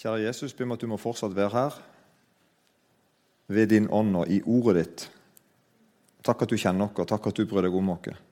Kjære 0.00 0.22
Jesus, 0.24 0.54
be 0.56 0.64
meg 0.64 0.78
at 0.78 0.80
du 0.80 0.88
må 0.88 0.96
fortsatt 0.96 1.34
være 1.36 1.52
her 1.52 1.74
ved 3.52 3.66
din 3.68 3.88
ånd 3.92 4.14
og 4.16 4.30
i 4.32 4.38
ordet 4.48 4.76
ditt. 4.78 5.02
Takk 6.24 6.46
at 6.46 6.52
du 6.52 6.56
kjenner 6.56 6.88
oss, 6.88 7.08
takk 7.10 7.26
at 7.28 7.36
du 7.36 7.44
bryr 7.48 7.66
deg 7.66 7.76
om 7.76 7.90
oss. 7.92 8.22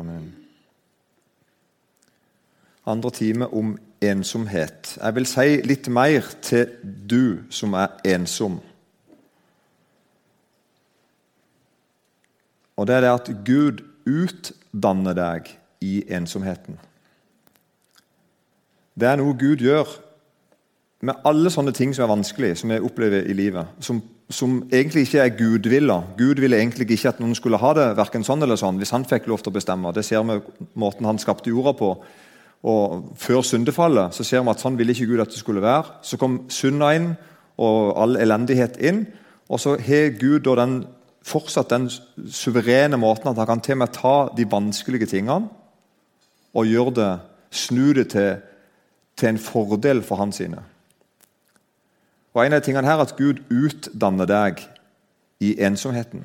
Amen. 0.00 0.30
Andre 2.88 3.10
time 3.10 3.50
om 3.52 3.74
ensomhet. 4.00 4.94
Jeg 4.96 5.14
vil 5.18 5.28
si 5.28 5.60
litt 5.68 5.88
mer 5.92 6.32
til 6.40 6.72
du 6.84 7.44
som 7.52 7.76
er 7.76 7.92
ensom. 8.14 8.56
Og 12.80 12.88
det 12.88 12.96
er 12.96 13.04
det 13.04 13.12
at 13.12 13.30
Gud 13.44 13.84
utdanner 14.08 15.20
deg 15.20 15.54
i 15.84 16.00
ensomheten. 16.08 16.80
Det 18.94 19.08
er 19.10 19.18
noe 19.18 19.34
Gud 19.38 19.62
gjør 19.62 19.88
med 21.04 21.26
alle 21.28 21.50
sånne 21.52 21.74
ting 21.76 21.92
som 21.94 22.06
er 22.06 22.12
vanskelig, 22.14 22.52
som 22.60 22.70
vi 22.72 22.80
opplever 22.80 23.26
i 23.28 23.34
livet. 23.36 23.72
Som, 23.84 24.00
som 24.32 24.60
egentlig 24.72 25.04
ikke 25.04 25.24
er 25.24 25.34
gudvilla. 25.36 25.98
Gud 26.18 26.40
ville 26.40 26.56
egentlig 26.56 26.86
ikke 26.94 27.10
at 27.12 27.20
noen 27.20 27.34
skulle 27.36 27.60
ha 27.60 27.72
det 27.76 27.88
hverken 27.98 28.24
sånn 28.24 28.46
eller 28.46 28.56
sånn, 28.60 28.78
hvis 28.80 28.94
han 28.94 29.06
fikk 29.08 29.28
lov 29.28 29.42
til 29.42 29.52
å 29.52 29.56
bestemme. 29.58 29.92
Det 29.92 30.04
ser 30.06 30.24
vi 30.24 30.38
måten 30.80 31.08
han 31.08 31.20
skapte 31.20 31.52
jorda 31.52 31.74
på. 31.76 31.90
Og 32.64 33.10
Før 33.20 33.42
syndefallet 33.44 34.16
så 34.16 34.24
ser 34.24 34.46
vi 34.46 34.54
at 34.54 34.62
sånn 34.62 34.78
ville 34.80 34.94
ikke 34.94 35.10
Gud 35.10 35.24
at 35.26 35.34
det 35.34 35.42
skulle 35.42 35.64
være. 35.64 35.98
Så 36.06 36.16
kom 36.20 36.44
synda 36.48 36.94
inn, 36.96 37.12
og 37.60 37.92
all 38.00 38.16
elendighet 38.18 38.80
inn. 38.82 39.04
Og 39.52 39.60
så 39.60 39.76
har 39.76 40.16
Gud 40.18 40.48
den, 40.56 40.80
fortsatt 41.24 41.70
den 41.70 41.90
suverene 42.32 42.98
måten 43.00 43.30
at 43.30 43.38
han 43.42 43.50
kan 43.50 43.62
til 43.64 43.76
og 43.76 43.82
med 43.84 43.92
ta 43.96 44.16
de 44.36 44.48
vanskelige 44.48 45.10
tingene 45.12 45.50
og 46.54 46.68
gjøre 46.70 46.92
det, 46.94 47.12
snu 47.50 47.92
det 47.96 48.08
til 48.12 48.34
til 49.16 49.28
en 49.28 49.38
fordel 49.38 50.02
for 50.02 50.16
hans 50.16 50.36
sine. 50.36 50.62
Og 52.34 52.46
En 52.46 52.52
av 52.52 52.60
tingene 52.60 52.86
her 52.86 52.98
er 52.98 53.06
at 53.06 53.16
Gud 53.16 53.42
utdanner 53.50 54.26
deg 54.26 54.62
i 55.40 55.54
ensomheten. 55.62 56.24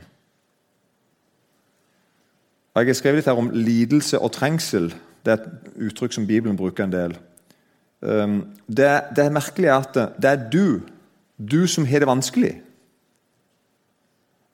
Og 2.73 2.81
Jeg 2.81 2.88
har 2.88 2.98
skrevet 2.98 3.20
litt 3.20 3.28
her 3.30 3.38
om 3.38 3.52
lidelse 3.54 4.20
og 4.20 4.31
trengsel. 4.31 4.94
Det 5.26 5.34
er 5.34 5.38
et 5.38 5.73
uttrykk 5.90 6.14
som 6.14 6.28
Bibelen 6.28 6.58
bruker 6.58 6.84
en 6.84 6.94
del. 6.94 7.18
Um, 8.02 8.40
det, 8.68 8.88
det 9.16 9.26
er 9.26 9.36
merkelig 9.36 9.70
at 9.74 9.94
det 10.22 10.30
er 10.30 10.50
du, 10.50 10.81
du 11.38 11.68
som 11.68 11.86
har 11.86 12.00
det 12.00 12.08
vanskelig. 12.08 12.53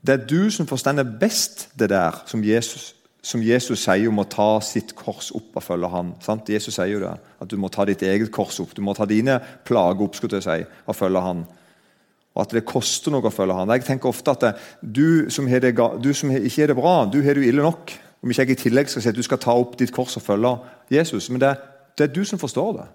Det 0.06 0.14
er 0.14 0.28
du 0.28 0.50
som 0.50 0.68
forstår 0.68 1.04
best 1.20 1.70
det 1.80 1.90
der 1.90 2.24
som 2.26 2.44
Jesus 2.44 2.95
som 3.26 3.42
Jesus 3.42 3.82
sier 3.82 4.06
om 4.12 4.22
å 4.22 4.28
ta 4.30 4.60
sitt 4.62 4.92
kors 4.98 5.32
opp 5.34 5.58
og 5.58 5.64
følge 5.66 5.90
ham. 5.90 6.14
Sant? 6.22 6.50
Jesus 6.54 6.76
sier 6.78 6.92
jo 6.92 7.02
det, 7.02 7.14
at 7.42 7.50
du 7.50 7.58
må 7.58 7.72
ta 7.74 7.86
ditt 7.90 8.04
eget 8.06 8.30
kors 8.34 8.60
opp. 8.62 8.76
Du 8.78 8.84
må 8.86 8.94
ta 8.94 9.08
dine 9.10 9.40
plager 9.66 10.06
opp 10.06 10.18
skulle 10.18 10.38
jeg 10.38 10.46
si, 10.46 10.68
og 10.86 10.98
følge 10.98 11.24
ham. 11.26 11.42
Og 12.36 12.44
at 12.44 12.54
det 12.54 12.66
koster 12.70 13.16
noe 13.16 13.26
å 13.26 13.34
følge 13.34 13.56
ham. 13.58 13.72
Jeg 13.74 13.88
tenker 13.88 14.12
ofte 14.12 14.36
at 14.36 14.62
du, 14.82 15.26
som 15.34 15.48
det, 15.50 15.74
du, 16.04 16.12
som 16.14 16.36
ikke 16.36 16.62
har 16.62 16.70
det 16.70 16.78
bra, 16.78 16.96
du 17.10 17.18
har 17.26 17.40
det 17.40 17.48
ille 17.50 17.66
nok. 17.66 17.96
Om 18.22 18.34
ikke 18.34 18.46
jeg 18.46 18.54
i 18.54 18.62
tillegg 18.62 18.92
skal 18.92 19.06
si 19.06 19.10
at 19.10 19.18
du 19.18 19.26
skal 19.26 19.42
ta 19.42 19.56
opp 19.58 19.74
ditt 19.80 19.94
kors 19.96 20.18
og 20.20 20.26
følge 20.26 20.54
Jesus. 20.94 21.32
Men 21.34 21.42
det, 21.42 21.56
det 21.98 22.06
er 22.06 22.14
du 22.14 22.22
som 22.30 22.42
forstår 22.42 22.76
det. 22.78 22.88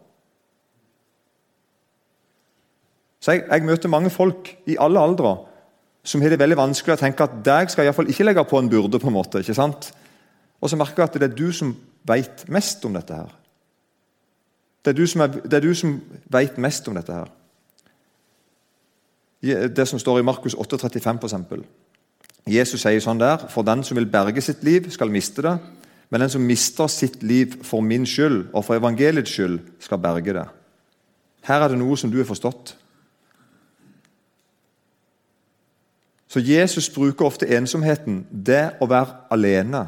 Så 3.20 3.34
jeg, 3.34 3.48
jeg 3.50 3.66
møter 3.66 3.90
mange 3.90 4.12
folk 4.14 4.54
i 4.70 4.78
alle 4.80 5.02
aldre 5.02 5.34
som 6.06 6.22
har 6.22 6.32
det 6.32 6.38
veldig 6.40 6.56
vanskelig 6.56 6.94
å 6.94 7.00
tenke 7.00 7.26
at 7.26 7.40
deg 7.44 7.72
skal 7.72 7.88
jeg 7.88 8.12
ikke 8.14 8.24
legge 8.24 8.44
på 8.48 8.60
en 8.60 8.70
byrde. 8.70 9.00
på 9.02 9.10
en 9.10 9.18
måte, 9.18 9.42
ikke 9.42 9.58
sant? 9.58 9.90
Og 10.60 10.70
så 10.70 10.76
merker 10.76 11.02
jeg 11.02 11.08
at 11.08 11.18
det 11.20 11.30
er 11.30 11.36
du 11.36 11.52
som 11.52 11.74
veit 12.06 12.48
mest 12.48 12.84
om 12.84 12.94
dette. 12.94 13.14
her. 13.14 13.36
Det 14.84 14.92
er 14.92 14.96
du 14.96 15.06
som, 15.06 15.20
er, 15.20 15.60
du 15.60 15.74
som 15.74 16.00
veit 16.32 16.58
mest 16.58 16.88
om 16.88 16.94
dette. 16.94 17.12
her. 17.12 17.28
Det 19.68 19.88
som 19.88 19.98
står 19.98 20.18
i 20.18 20.22
Markus 20.22 20.54
8,35 20.54 21.18
f.eks. 21.20 21.68
Jesus 22.48 22.80
sier 22.80 23.00
sånn 23.00 23.20
der 23.20 23.46
For 23.52 23.64
den 23.64 23.84
som 23.84 23.96
vil 23.96 24.08
berge 24.08 24.40
sitt 24.44 24.64
liv, 24.64 24.90
skal 24.90 25.12
miste 25.12 25.44
det. 25.44 25.58
Men 26.10 26.24
den 26.24 26.32
som 26.32 26.42
mister 26.42 26.88
sitt 26.88 27.22
liv 27.22 27.60
for 27.64 27.80
min 27.80 28.06
skyld 28.06 28.50
og 28.52 28.64
for 28.64 28.76
evangeliets 28.76 29.30
skyld, 29.30 29.60
skal 29.80 30.00
berge 30.02 30.34
det. 30.34 30.46
Her 31.46 31.64
er 31.64 31.72
det 31.72 31.78
noe 31.78 31.96
som 31.96 32.10
du 32.10 32.18
har 32.18 32.28
forstått. 32.28 32.74
Så 36.30 36.40
Jesus 36.40 36.90
bruker 36.94 37.26
ofte 37.26 37.48
ensomheten, 37.56 38.24
det 38.30 38.76
å 38.80 38.86
være 38.90 39.16
alene 39.34 39.86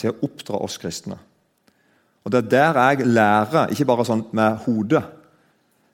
til 0.00 0.12
å 0.12 0.26
oppdra 0.26 0.60
oss 0.64 0.78
kristne. 0.80 1.18
Og 2.24 2.32
Det 2.32 2.38
er 2.44 2.50
der 2.50 2.80
jeg 2.80 3.06
lærer, 3.06 3.70
ikke 3.72 3.86
bare 3.88 4.04
sånn 4.04 4.26
med 4.36 4.58
hodet, 4.66 5.02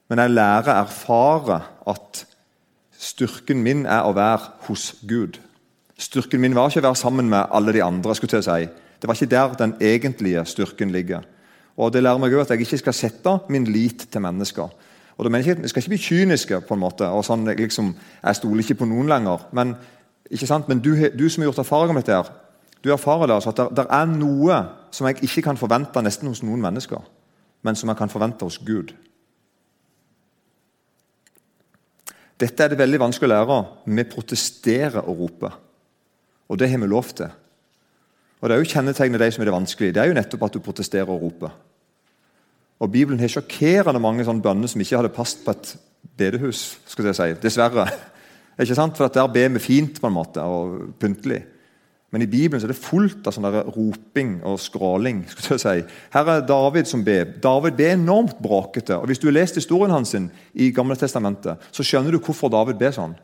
men 0.08 0.22
jeg 0.22 0.30
lærer, 0.30 0.82
erfarer 0.82 1.68
at 1.86 2.24
styrken 2.98 3.62
min 3.62 3.86
er 3.86 4.06
å 4.06 4.14
være 4.14 4.52
hos 4.68 4.94
Gud. 5.06 5.38
Styrken 5.98 6.40
min 6.40 6.54
var 6.54 6.70
ikke 6.70 6.82
å 6.84 6.88
være 6.90 7.00
sammen 7.00 7.30
med 7.30 7.48
alle 7.50 7.72
de 7.72 7.82
andre. 7.82 8.14
skulle 8.14 8.38
jeg 8.38 8.44
si. 8.44 8.68
Det 9.00 9.08
var 9.08 9.14
ikke 9.14 9.30
der 9.30 9.54
den 9.58 9.74
egentlige 9.80 10.44
styrken 10.44 10.90
ligger. 10.90 11.22
Og 11.76 11.92
Det 11.92 12.02
lærer 12.02 12.18
meg 12.18 12.32
også 12.32 12.52
at 12.52 12.58
jeg 12.58 12.66
ikke 12.66 12.78
skal 12.78 12.92
sette 12.92 13.38
min 13.48 13.64
lit 13.64 14.06
til 14.10 14.20
mennesker. 14.20 14.68
Og 15.18 15.24
da 15.24 15.30
mener 15.30 15.48
ikke, 15.48 15.62
Vi 15.62 15.68
skal 15.68 15.82
ikke 15.82 15.88
bli 15.88 15.98
kyniske, 15.98 16.60
på 16.60 16.74
en 16.74 16.80
måte, 16.80 17.08
og 17.08 17.24
sånn, 17.24 17.44
liksom, 17.44 17.94
jeg 18.24 18.36
stoler 18.36 18.58
ikke 18.58 18.74
på 18.74 18.84
noen 18.84 19.08
lenger. 19.08 19.46
Men, 19.52 19.76
ikke 20.30 20.46
sant? 20.46 20.68
men 20.68 20.78
du, 20.78 20.94
du 21.18 21.28
som 21.28 21.42
har 21.42 21.50
gjort 21.50 21.58
erfaring 21.58 21.94
med 21.94 22.04
dette, 22.04 22.16
her, 22.16 22.45
du 22.86 22.92
erfarer 22.94 23.32
altså 23.34 23.50
at 23.50 23.74
det 23.74 23.86
er 23.90 24.06
noe 24.10 24.60
som 24.94 25.08
jeg 25.08 25.24
ikke 25.26 25.42
kan 25.48 25.58
forvente 25.58 26.02
nesten 26.04 26.30
hos 26.30 26.44
noen 26.46 26.62
mennesker, 26.62 27.02
men 27.66 27.78
som 27.78 27.90
jeg 27.90 27.98
kan 27.98 28.12
forvente 28.12 28.46
hos 28.46 28.60
Gud. 28.62 28.94
Dette 32.36 32.62
er 32.62 32.72
det 32.72 32.78
veldig 32.78 33.00
vanskelig 33.00 33.30
å 33.30 33.32
lære. 33.32 33.60
Vi 33.96 34.04
protesterer 34.12 35.00
og 35.02 35.22
roper. 35.24 35.54
Og 36.52 36.58
det 36.60 36.68
har 36.70 36.82
vi 36.82 36.88
lov 36.88 37.08
til. 37.16 37.30
Og 38.40 38.48
Det 38.48 38.54
er 38.54 38.60
jo 38.60 38.72
kjennetegnet 38.74 39.22
de 39.22 39.30
som 39.32 39.42
er 39.42 39.48
det 39.48 39.56
vanskelig. 39.56 39.94
Det 39.94 40.02
er 40.02 40.10
jo 40.10 40.18
nettopp 40.18 40.42
at 40.44 40.52
du 40.52 40.60
protesterer 40.60 41.08
og 41.08 41.22
roper. 41.22 41.54
Og 42.84 42.92
Bibelen 42.92 43.18
har 43.20 43.32
sjokkerende 43.32 44.02
mange 44.04 44.24
sånne 44.28 44.44
bønner 44.44 44.68
som 44.68 44.80
ikke 44.84 45.00
hadde 45.00 45.14
passet 45.16 45.44
på 45.46 45.54
et 45.56 45.72
bedehus. 46.20 46.76
skal 46.86 47.08
jeg 47.08 47.16
si. 47.16 47.28
Dessverre. 47.42 47.88
Ikke 48.60 48.76
sant? 48.76 48.96
For 48.96 49.08
Der 49.08 49.26
ber 49.32 49.48
vi 49.56 49.58
fint 49.58 50.00
på 50.00 50.06
en 50.06 50.12
måte, 50.12 50.44
og 50.44 50.94
pyntelig. 51.00 51.42
Men 52.14 52.22
i 52.22 52.28
Bibelen 52.30 52.62
er 52.62 52.70
det 52.70 52.78
fullt 52.78 53.26
av 53.26 53.34
sånn 53.34 53.48
roping 53.74 54.36
og 54.46 54.60
skråling. 54.62 55.24
skulle 55.30 55.56
jeg 55.58 55.62
si. 55.64 55.94
Her 56.14 56.28
er 56.36 56.44
David 56.46 56.86
som 56.86 57.02
ber. 57.04 57.32
David 57.42 57.76
ber 57.76 57.96
enormt 57.96 58.38
bråkete. 58.42 59.00
og 59.00 59.08
Hvis 59.10 59.18
du 59.18 59.26
har 59.26 59.40
lest 59.40 59.58
historien 59.58 59.90
hans 59.90 60.14
i 60.54 60.70
Gamle 60.70 60.96
Testamentet, 60.96 61.58
så 61.72 61.82
skjønner 61.82 62.14
du 62.14 62.20
hvorfor 62.20 62.52
David 62.52 62.78
ber 62.78 62.94
sånn. 62.94 63.16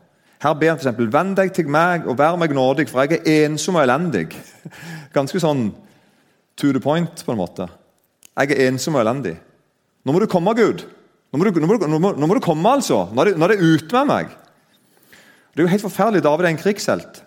Her 0.43 0.57
ber 0.59 0.73
han 0.73 0.81
f.eks.: 0.81 0.99
Venn 1.13 1.31
deg 1.35 1.53
til 1.55 1.69
meg 1.71 2.07
og 2.07 2.17
vær 2.19 2.35
meg 2.35 2.51
nådig, 2.51 2.89
for 2.91 3.05
jeg 3.05 3.21
er 3.21 3.45
ensom 3.45 3.79
og 3.79 3.85
elendig. 3.85 4.27
Ganske 5.15 5.39
sånn 5.39 5.69
to 6.59 6.73
the 6.73 6.81
point, 6.83 7.23
på 7.23 7.31
en 7.31 7.39
måte. 7.39 7.69
Jeg 8.35 8.51
er 8.51 8.67
ensom 8.67 8.97
og 8.99 9.05
elendig. 9.05 9.37
Nå 10.03 10.11
må 10.11 10.19
du 10.19 10.27
komme, 10.27 10.51
Gud. 10.59 10.83
Nå 11.31 11.39
må 11.39 11.47
du, 11.47 11.61
nå 11.61 11.67
må 11.67 11.77
du, 11.77 11.87
nå 11.87 11.99
må, 11.99 12.11
nå 12.19 12.27
må 12.27 12.35
du 12.35 12.43
komme, 12.43 12.75
altså. 12.75 13.07
Nå 13.13 13.23
er, 13.23 13.31
det, 13.31 13.39
nå 13.39 13.47
det 13.47 13.61
ute 13.63 13.95
med 13.95 14.09
meg. 14.11 14.33
Det 15.53 15.61
er 15.61 15.65
jo 15.65 15.71
helt 15.71 15.85
forferdelig. 15.85 16.25
David 16.25 16.45
er 16.45 16.51
en 16.51 16.59
krigshelt. 16.59 17.23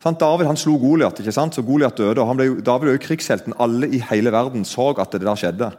David 0.00 0.46
han 0.46 0.56
slo 0.56 0.78
Goliat, 0.80 1.18
så 1.20 1.62
Goliat 1.62 1.96
døde. 1.96 2.20
og 2.20 2.26
han 2.28 2.36
ble, 2.36 2.60
David 2.64 2.88
er 2.88 2.96
jo 2.96 3.04
krigshelten. 3.04 3.54
Alle 3.58 3.86
i 3.86 4.00
hele 4.10 4.32
verden 4.32 4.64
så 4.64 4.94
at 4.98 5.12
det 5.12 5.20
der 5.20 5.36
skjedde. 5.36 5.72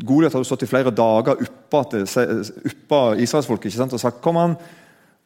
Goliat 0.00 0.32
hadde 0.32 0.48
stått 0.48 0.62
i 0.64 0.70
flere 0.70 0.90
dager 0.90 1.36
uppa 1.36 1.82
israelsfolket 3.20 3.92
og 3.92 4.00
sagt 4.00 4.22
kom 4.24 4.38
an, 4.40 4.56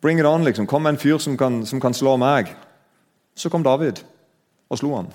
bring 0.03 0.19
it 0.19 0.27
on, 0.27 0.43
liksom. 0.45 0.67
kom 0.67 0.87
en 0.87 0.99
fyr 0.99 1.19
som 1.19 1.37
kan, 1.37 1.65
som 1.67 1.81
kan, 1.81 1.95
slå 1.95 2.17
meg. 2.17 2.51
Så 3.37 3.51
kom 3.51 3.63
David 3.63 4.03
og 4.69 4.79
slo 4.79 4.97
han. 4.97 5.13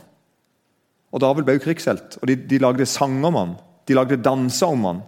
Og 1.12 1.20
David 1.20 1.44
ble 1.44 1.58
jo 1.58 1.66
krigshelt. 1.66 2.18
og 2.22 2.28
De, 2.28 2.36
de 2.36 2.60
lagde 2.64 2.86
sanger 2.88 3.28
om 3.28 3.36
han. 3.36 3.56
De 3.88 3.98
lagde 3.98 4.22
danser 4.24 4.72
om 4.72 4.86
han. 4.88 5.02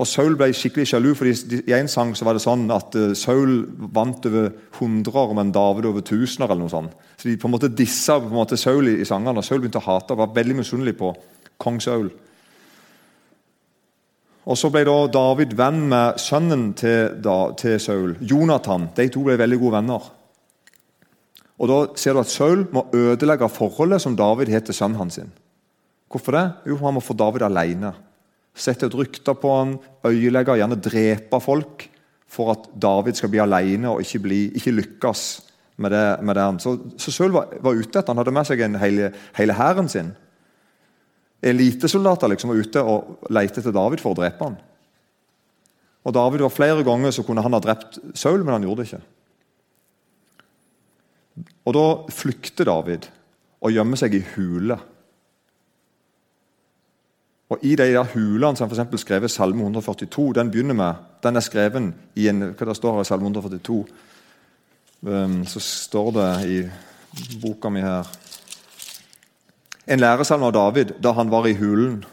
Og 0.00 0.08
Saul 0.08 0.38
ble 0.40 0.48
skikkelig 0.56 0.86
sjalu, 0.88 1.10
for 1.12 1.28
i 1.28 1.74
en 1.76 1.90
sang 1.90 2.14
så 2.16 2.24
var 2.24 2.36
det 2.36 2.44
sånn 2.44 2.64
at 2.72 2.94
uh, 2.96 3.10
Saul 3.18 3.58
vant 3.92 4.24
over 4.28 4.48
hundrer, 4.78 5.34
men 5.36 5.52
David 5.52 5.88
over 5.90 6.04
tusener. 6.06 6.48
eller 6.48 6.64
noe 6.64 6.72
sånt. 6.72 6.94
Så 7.20 7.28
De 7.28 7.36
på 7.36 7.48
en 7.48 7.52
måte 7.52 7.68
dissa 7.68 8.16
på 8.20 8.30
en 8.30 8.38
måte 8.38 8.56
Saul 8.56 8.88
i, 8.88 9.04
sangene. 9.04 9.36
og 9.36 9.44
Saul 9.44 9.60
begynte 9.60 9.82
å 9.82 9.84
hate 9.90 10.14
og 10.14 10.22
var 10.22 10.36
veldig 10.38 10.56
misunnelig 10.62 10.96
på 10.96 11.12
kong 11.60 11.80
Saul. 11.84 12.08
Og 14.42 14.58
Så 14.58 14.70
ble 14.72 14.82
da 14.88 14.96
David 15.12 15.52
venn 15.54 15.84
med 15.90 16.16
sønnen 16.18 16.72
til, 16.74 17.12
da, 17.22 17.52
til 17.52 17.78
Saul, 17.78 18.16
Jonathan. 18.20 18.88
De 18.96 19.06
to 19.12 19.22
ble 19.26 19.36
veldig 19.38 19.58
gode 19.60 19.74
venner. 19.76 20.06
Og 21.60 21.68
Da 21.68 21.76
ser 22.00 22.16
du 22.16 22.22
at 22.24 22.32
Saul 22.32 22.64
må 22.72 22.86
ødelegge 22.96 23.48
forholdet 23.52 24.00
som 24.00 24.16
David 24.16 24.48
har 24.48 24.64
til 24.64 24.74
sønnen 24.74 24.98
hans. 24.98 25.20
Hvorfor 26.08 26.32
det? 26.32 26.46
Jo, 26.72 26.80
han 26.80 26.96
må 26.96 27.04
få 27.04 27.14
David 27.14 27.44
alene 27.44 27.92
sette 28.54 28.88
ut 28.88 28.98
rykter 28.98 29.36
på 29.38 29.52
han, 29.56 29.76
øyelegger, 30.06 30.58
gjerne 30.60 30.80
drepe 30.80 31.40
folk 31.40 31.86
for 32.32 32.54
at 32.54 32.68
David 32.80 33.16
skal 33.18 33.32
bli 33.32 33.40
alene 33.42 33.92
og 33.92 34.04
ikke, 34.04 34.22
bli, 34.24 34.42
ikke 34.56 34.74
lykkes 34.76 35.24
med 35.82 35.92
det. 35.92 36.04
Med 36.24 36.36
det. 36.36 36.48
Så, 36.64 36.76
så 36.96 37.12
Saul 37.12 37.32
var, 37.34 37.52
var, 37.60 37.76
ute 37.76 37.98
etter 37.98 38.12
Han 38.12 38.20
hadde 38.22 38.34
med 38.34 38.48
seg 38.48 38.60
en 38.64 38.78
hele, 38.80 39.56
hæren 39.56 39.88
sin. 39.88 40.12
elitesoldater 41.42 42.30
liksom, 42.30 42.52
var 42.52 42.60
ute 42.62 42.82
og 42.86 43.32
lette 43.34 43.60
etter 43.60 43.74
David 43.74 44.00
for 44.00 44.14
å 44.14 44.20
drepe 44.20 44.46
ham. 44.46 44.60
Og 46.02 46.14
David 46.14 46.44
var 46.44 46.54
Flere 46.54 46.84
ganger 46.86 47.10
så 47.14 47.24
kunne 47.26 47.42
han 47.42 47.54
ha 47.54 47.60
drept 47.62 47.98
Saul, 48.14 48.44
men 48.44 48.56
han 48.56 48.64
gjorde 48.66 48.82
det 48.82 48.92
ikke. 48.92 49.02
Og 51.66 51.74
Da 51.76 51.86
flykter 52.12 52.68
David 52.68 53.06
og 53.62 53.74
gjemmer 53.74 53.98
seg 54.00 54.16
i 54.18 54.24
hule. 54.34 54.78
Og 57.52 57.58
I 57.62 57.74
de 57.76 57.90
der 57.92 58.06
hulene 58.14 58.56
som 58.56 58.70
for 58.70 58.96
skrevet 58.96 59.30
Salme 59.30 59.60
142, 59.60 60.32
den 60.32 60.50
begynner 60.50 60.74
med, 60.74 60.94
den 61.22 61.36
er 61.36 61.44
skrevet 61.44 61.92
i 62.16 62.28
en, 62.28 62.54
hva 62.56 62.68
det 62.68 62.76
står 62.78 63.00
i 63.00 63.04
Salme 63.04 63.28
142. 63.28 63.84
Um, 65.02 65.42
så 65.46 65.60
står 65.60 66.10
det 66.16 66.28
i 66.48 66.58
boka 67.42 67.68
mi 67.68 67.80
her 67.82 68.06
En 69.86 70.00
læresalme 70.00 70.46
av 70.46 70.52
David 70.52 70.92
da 71.02 71.12
han 71.12 71.30
var 71.30 71.46
i 71.46 71.56
hulen. 71.58 72.04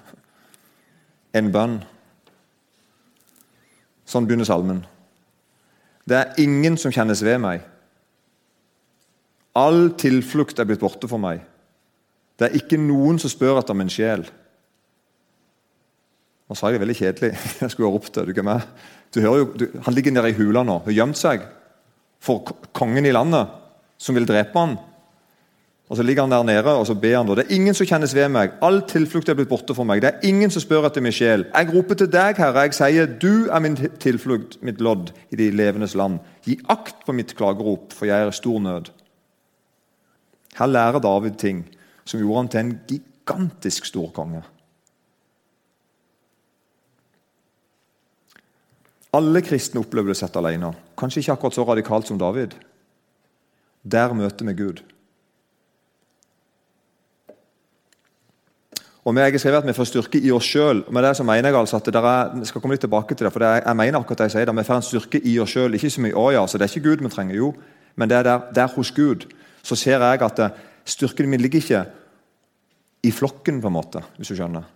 En 1.34 1.52
bønn. 1.54 1.78
Sånn 4.10 4.26
begynner 4.26 4.50
salmen. 4.50 4.82
Det 6.10 6.18
er 6.18 6.42
ingen 6.42 6.78
som 6.82 6.92
kjennes 6.92 7.22
ved 7.24 7.38
meg. 7.40 7.62
All 9.56 9.94
tilflukt 10.02 10.60
er 10.60 10.66
blitt 10.66 10.82
borte 10.82 11.08
for 11.08 11.22
meg. 11.22 11.46
Det 12.40 12.50
er 12.50 12.58
ikke 12.58 12.82
noen 12.82 13.22
som 13.22 13.30
spør 13.30 13.62
etter 13.62 13.78
min 13.78 13.94
sjel. 13.94 14.26
Nå 16.50 16.58
sa 16.58 16.70
jeg 16.70 16.80
det 16.80 16.82
veldig 16.82 16.98
kjedelig. 16.98 17.32
Jeg 17.62 17.72
skulle 17.72 17.90
ha 17.90 17.94
ropt 17.94 18.16
det. 18.16 18.26
Du, 18.26 18.42
med. 18.42 18.68
du 19.14 19.22
hører 19.22 19.42
jo, 19.44 19.50
du, 19.54 19.66
han 19.86 19.94
ligger 19.94 20.16
nede 20.16 20.32
i 20.32 20.38
hula 20.38 20.64
nå. 20.66 20.80
Har 20.88 20.96
gjemt 20.96 21.20
seg 21.20 21.44
for 22.20 22.56
kongen 22.76 23.06
i 23.06 23.14
landet, 23.14 23.52
som 24.02 24.18
vil 24.18 24.26
drepe 24.28 24.58
han. 24.58 24.74
Og 25.90 25.98
Så 25.98 26.04
ligger 26.04 26.22
han 26.22 26.34
der 26.34 26.44
nede 26.44 26.74
og 26.74 26.86
så 26.86 26.94
ber 26.94 27.16
han 27.18 27.30
da. 27.30 27.36
Det 27.40 27.46
er 27.48 27.56
ingen 27.56 27.74
som 27.74 27.88
kjennes 27.90 28.14
ved 28.14 28.30
meg. 28.30 28.52
All 28.62 28.82
tilflukt 28.86 29.30
er 29.30 29.38
blitt 29.38 29.50
borte 29.50 29.74
for 29.74 29.88
meg. 29.90 30.04
Det 30.04 30.10
er 30.10 30.28
ingen 30.30 30.52
som 30.54 30.62
spør 30.62 30.86
etter 30.86 31.02
min 31.02 31.16
sjel. 31.16 31.48
Jeg 31.50 31.70
roper 31.74 31.98
til 31.98 32.12
deg, 32.14 32.38
Herre. 32.38 32.68
Jeg 32.68 32.78
sier, 32.78 33.10
du 33.10 33.50
er 33.50 33.64
min 33.66 33.78
tilflukt, 34.02 34.60
mitt 34.62 34.82
lodd 34.86 35.10
i 35.34 35.40
de 35.40 35.50
levendes 35.54 35.98
land. 35.98 36.20
Gi 36.46 36.60
akt 36.70 37.02
på 37.08 37.16
mitt 37.18 37.34
klagerop, 37.38 37.90
for 37.98 38.06
jeg 38.10 38.22
er 38.22 38.30
i 38.30 38.38
stor 38.38 38.62
nød. 38.62 38.94
Her 40.60 40.70
lærer 40.70 41.02
David 41.02 41.42
ting 41.42 41.66
som 42.06 42.22
gjorde 42.22 42.44
han 42.44 42.54
til 42.54 42.64
en 42.66 42.74
gigantisk 42.90 43.90
stor 43.90 44.14
Alle 49.16 49.42
kristne 49.42 49.82
opplever 49.82 50.14
det 50.14 50.20
sett 50.20 50.36
alene. 50.38 50.70
Kanskje 51.00 51.24
ikke 51.24 51.36
akkurat 51.38 51.58
så 51.58 51.66
radikalt 51.66 52.08
som 52.08 52.20
David. 52.22 52.54
Der 53.82 54.14
møter 54.14 54.46
vi 54.46 54.54
Gud. 54.54 54.82
Og 59.10 59.16
jeg 59.16 59.32
har 59.32 59.42
skrevet 59.42 59.64
at 59.64 59.68
vi 59.68 59.74
får 59.74 59.88
styrke 59.90 60.20
i 60.22 60.32
oss 60.32 60.46
sjøl. 60.46 60.84
Med 60.94 61.04
det 61.04 61.16
så 61.18 61.24
mener 61.26 61.50
jeg 61.50 61.58
altså 61.58 61.80
at 61.80 61.88
er, 61.88 62.08
jeg 62.38 62.50
skal 62.52 62.62
komme 62.62 62.76
litt 62.76 62.84
tilbake 62.86 63.16
til 63.16 63.26
det, 63.26 63.34
for 63.34 63.42
det 63.42 63.48
er, 63.48 63.62
jeg 63.66 63.78
mener 63.80 64.00
akkurat 64.00 64.20
det 64.20 64.28
jeg 64.28 64.36
sier 64.36 64.46
det, 64.46 64.56
Vi 64.56 64.68
får 64.68 64.76
en 64.76 64.86
styrke 64.86 65.22
i 65.26 65.40
oss 65.40 65.56
sjøl. 65.56 65.74
Ikke 65.74 65.90
så 65.90 66.02
mye 66.02 66.18
å 66.20 66.26
ja, 66.36 66.44
så 66.46 66.58
det 66.58 66.68
er 66.68 66.74
ikke 66.76 66.90
Gud 66.90 67.02
vi 67.02 67.10
trenger, 67.10 67.36
jo. 67.36 67.54
Men 67.96 68.10
det 68.10 68.18
er 68.18 68.24
der, 68.24 68.44
der 68.54 68.68
hos 68.76 68.92
Gud 68.92 69.26
så 69.64 69.76
ser 69.76 70.04
jeg 70.04 70.22
at 70.22 70.44
styrken 70.86 71.30
min 71.30 71.42
ligger 71.42 71.60
ikke 71.60 71.86
i 73.04 73.12
flokken, 73.12 73.62
på 73.62 73.68
en 73.68 73.74
måte, 73.74 74.04
hvis 74.18 74.28
du 74.28 74.36
skjønner. 74.36 74.68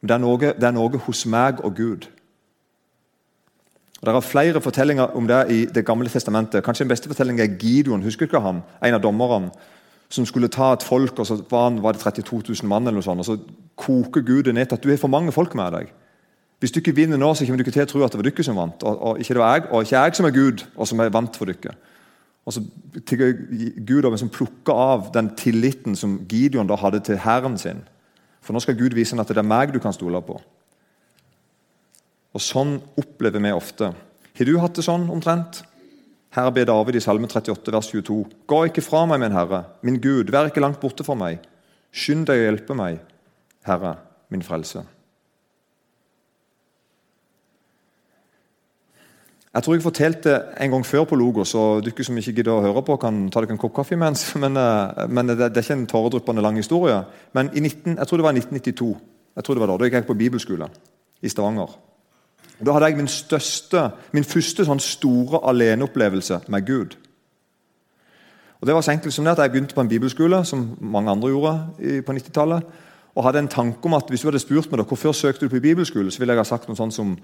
Men 0.00 0.08
det 0.08 0.14
er 0.14 0.24
noe, 0.24 0.38
det 0.58 0.66
er 0.66 0.74
noe 0.74 0.98
hos 1.06 1.26
meg 1.26 1.60
og 1.62 1.76
Gud. 1.76 2.08
Og 4.02 4.06
Det 4.06 4.14
er 4.14 4.20
flere 4.20 4.60
fortellinger 4.60 5.14
om 5.14 5.26
det 5.26 5.50
i 5.50 5.64
Det 5.64 5.86
gamle 5.86 6.08
testamentet. 6.08 6.64
Kanskje 6.64 6.84
Den 6.84 6.88
beste 6.88 7.08
fortellingen 7.08 7.50
er 7.50 7.56
Gideon. 7.58 8.02
Husker 8.02 8.26
ikke 8.26 8.40
han? 8.40 8.62
En 8.84 8.94
av 8.94 9.02
dommerne 9.02 9.50
som 10.10 10.26
skulle 10.26 10.48
ta 10.48 10.72
et 10.72 10.82
folk, 10.82 11.18
og 11.18 11.26
så 11.26 11.42
var, 11.50 11.68
han, 11.68 11.82
var 11.82 11.92
det 11.92 12.00
32 12.00 12.42
000 12.48 12.68
mann, 12.68 12.82
eller 12.82 13.00
noe 13.00 13.06
sånt, 13.06 13.22
og 13.22 13.24
så 13.24 13.38
koker 13.76 14.20
Gud 14.20 14.42
det 14.42 14.54
ned 14.54 14.66
til 14.66 14.76
at 14.76 14.82
du 14.84 14.90
har 14.90 15.00
for 15.00 15.08
mange 15.08 15.32
folk 15.32 15.54
med 15.54 15.72
deg. 15.72 15.92
Hvis 16.60 16.74
du 16.74 16.80
ikke 16.80 16.94
vinner 16.94 17.16
nå, 17.16 17.34
så 17.34 17.46
kommer 17.46 17.62
du 17.62 17.64
ikke 17.64 17.74
til 17.78 17.86
å 17.86 17.90
tro 17.90 18.02
at 18.04 18.12
det 18.12 18.20
var 18.20 18.28
dere 18.28 18.44
som 18.44 18.58
vant, 18.60 18.84
og, 18.84 18.98
og, 19.00 19.22
ikke 19.22 19.34
det 19.34 19.42
var 19.42 19.54
jeg, 19.56 19.64
og 19.70 19.82
ikke 19.82 19.96
jeg 19.96 20.18
som 20.18 20.28
er 20.28 20.36
Gud, 20.36 20.66
og 20.76 20.90
som 20.90 21.00
er 21.00 21.14
vant 21.14 21.38
for 21.40 21.48
dere. 21.48 21.74
Og 22.44 22.52
så 22.52 22.62
tigger 23.06 23.32
Gud 23.88 24.04
om 24.04 24.18
som 24.18 24.30
plukker 24.30 24.74
av 24.74 25.08
den 25.14 25.30
tilliten 25.38 25.96
som 25.96 26.20
Gideon 26.28 26.68
da 26.68 26.76
hadde 26.76 27.00
til 27.06 27.18
hæren 27.22 27.56
sin. 27.58 27.80
For 28.42 28.52
nå 28.52 28.60
skal 28.60 28.76
Gud 28.76 28.98
vise 28.98 29.16
at 29.18 29.30
det 29.30 29.38
er 29.38 29.46
meg 29.46 29.72
du 29.72 29.80
kan 29.80 29.94
stole 29.94 30.20
på. 30.26 30.40
Og 32.32 32.40
Sånn 32.40 32.78
opplever 32.96 33.42
vi 33.44 33.52
ofte. 33.52 33.92
Har 34.32 34.48
du 34.48 34.56
hatt 34.62 34.78
det 34.78 34.86
sånn 34.86 35.10
omtrent? 35.12 35.62
Her 36.32 36.48
ber 36.50 36.64
David 36.64 36.96
i 36.96 37.02
Salme 37.04 37.28
38, 37.28 37.72
vers 37.74 37.90
22.: 37.92 38.22
Gå 38.48 38.62
ikke 38.70 38.84
fra 38.84 39.04
meg, 39.04 39.20
min 39.20 39.36
Herre, 39.36 39.66
min 39.84 40.00
Gud, 40.00 40.32
vær 40.32 40.48
ikke 40.48 40.64
langt 40.64 40.80
borte 40.80 41.04
fra 41.04 41.16
meg. 41.18 41.42
Skynd 41.92 42.24
deg 42.30 42.40
å 42.40 42.46
hjelpe 42.46 42.76
meg, 42.76 43.02
Herre, 43.68 43.98
min 44.32 44.44
frelse. 44.46 44.86
Jeg 49.52 49.64
tror 49.66 49.76
jeg 49.76 49.84
fortalte 49.84 50.34
en 50.64 50.72
gang 50.72 50.86
før 50.88 51.04
på 51.04 51.16
Logos, 51.20 51.52
og 51.60 51.84
dere 51.84 52.04
som 52.06 52.16
ikke 52.16 52.32
gidder 52.38 52.54
å 52.54 52.64
høre 52.64 52.80
på, 52.86 52.96
kan 52.96 53.26
ta 53.28 53.42
dere 53.44 53.52
en 53.52 53.60
kopp 53.60 53.74
kaffe 53.76 53.92
imens. 53.92 54.24
Men, 54.42 54.56
eh, 54.56 55.04
men 55.12 55.28
det, 55.28 55.36
det, 55.42 55.60
er 55.60 55.66
ikke 55.66 55.76
en 55.82 55.90
tåredryppende 55.90 56.40
lang 56.40 56.56
historie. 56.56 57.02
Men 57.36 57.52
i 57.52 57.60
19, 57.60 57.98
jeg 57.98 58.08
tror 58.08 58.22
det 58.22 58.24
var 58.24 58.38
1992, 58.40 58.92
jeg 59.36 59.44
tror 59.44 59.58
det 59.58 59.60
var 59.60 59.74
da, 59.74 59.76
da 59.76 59.84
gikk 59.90 60.00
jeg 60.00 60.08
på 60.08 60.16
bibelskole 60.24 60.70
i 61.20 61.28
Stavanger. 61.28 61.76
Da 62.60 62.72
hadde 62.72 62.90
jeg 62.90 62.96
min, 62.96 63.08
største, 63.08 63.90
min 64.12 64.26
første 64.28 64.66
sånn 64.66 64.82
store 64.82 65.40
aleneopplevelse 65.50 66.44
med 66.52 66.66
Gud. 66.66 66.96
Og 68.60 68.66
det 68.68 68.74
var 68.76 68.84
så 68.86 68.92
enkelt 68.92 69.14
som 69.14 69.24
det 69.24 69.32
at 69.32 69.38
Jeg 69.38 69.50
begynte 69.50 69.74
på 69.74 69.80
en 69.80 69.88
bibelskole, 69.88 70.44
som 70.44 70.76
mange 70.80 71.10
andre 71.10 71.28
gjorde 71.28 72.02
på 72.06 72.12
90-tallet. 72.12 72.62
Og 73.14 73.24
hadde 73.24 73.38
en 73.38 73.48
tanke 73.48 73.84
om 73.84 73.94
at 73.94 74.08
hvis 74.08 74.20
du 74.20 74.28
hadde 74.28 74.38
spurt 74.38 74.70
meg 74.70 74.78
da, 74.78 74.84
hvorfor 74.86 75.12
søkte 75.12 75.46
du 75.46 75.50
på 75.50 75.60
bibelskole, 75.60 76.10
så 76.10 76.18
ville 76.18 76.32
jeg 76.32 76.40
ha 76.40 76.44
sagt 76.44 76.68
noe 76.68 76.78
sånt 76.78 76.94
som 76.94 77.16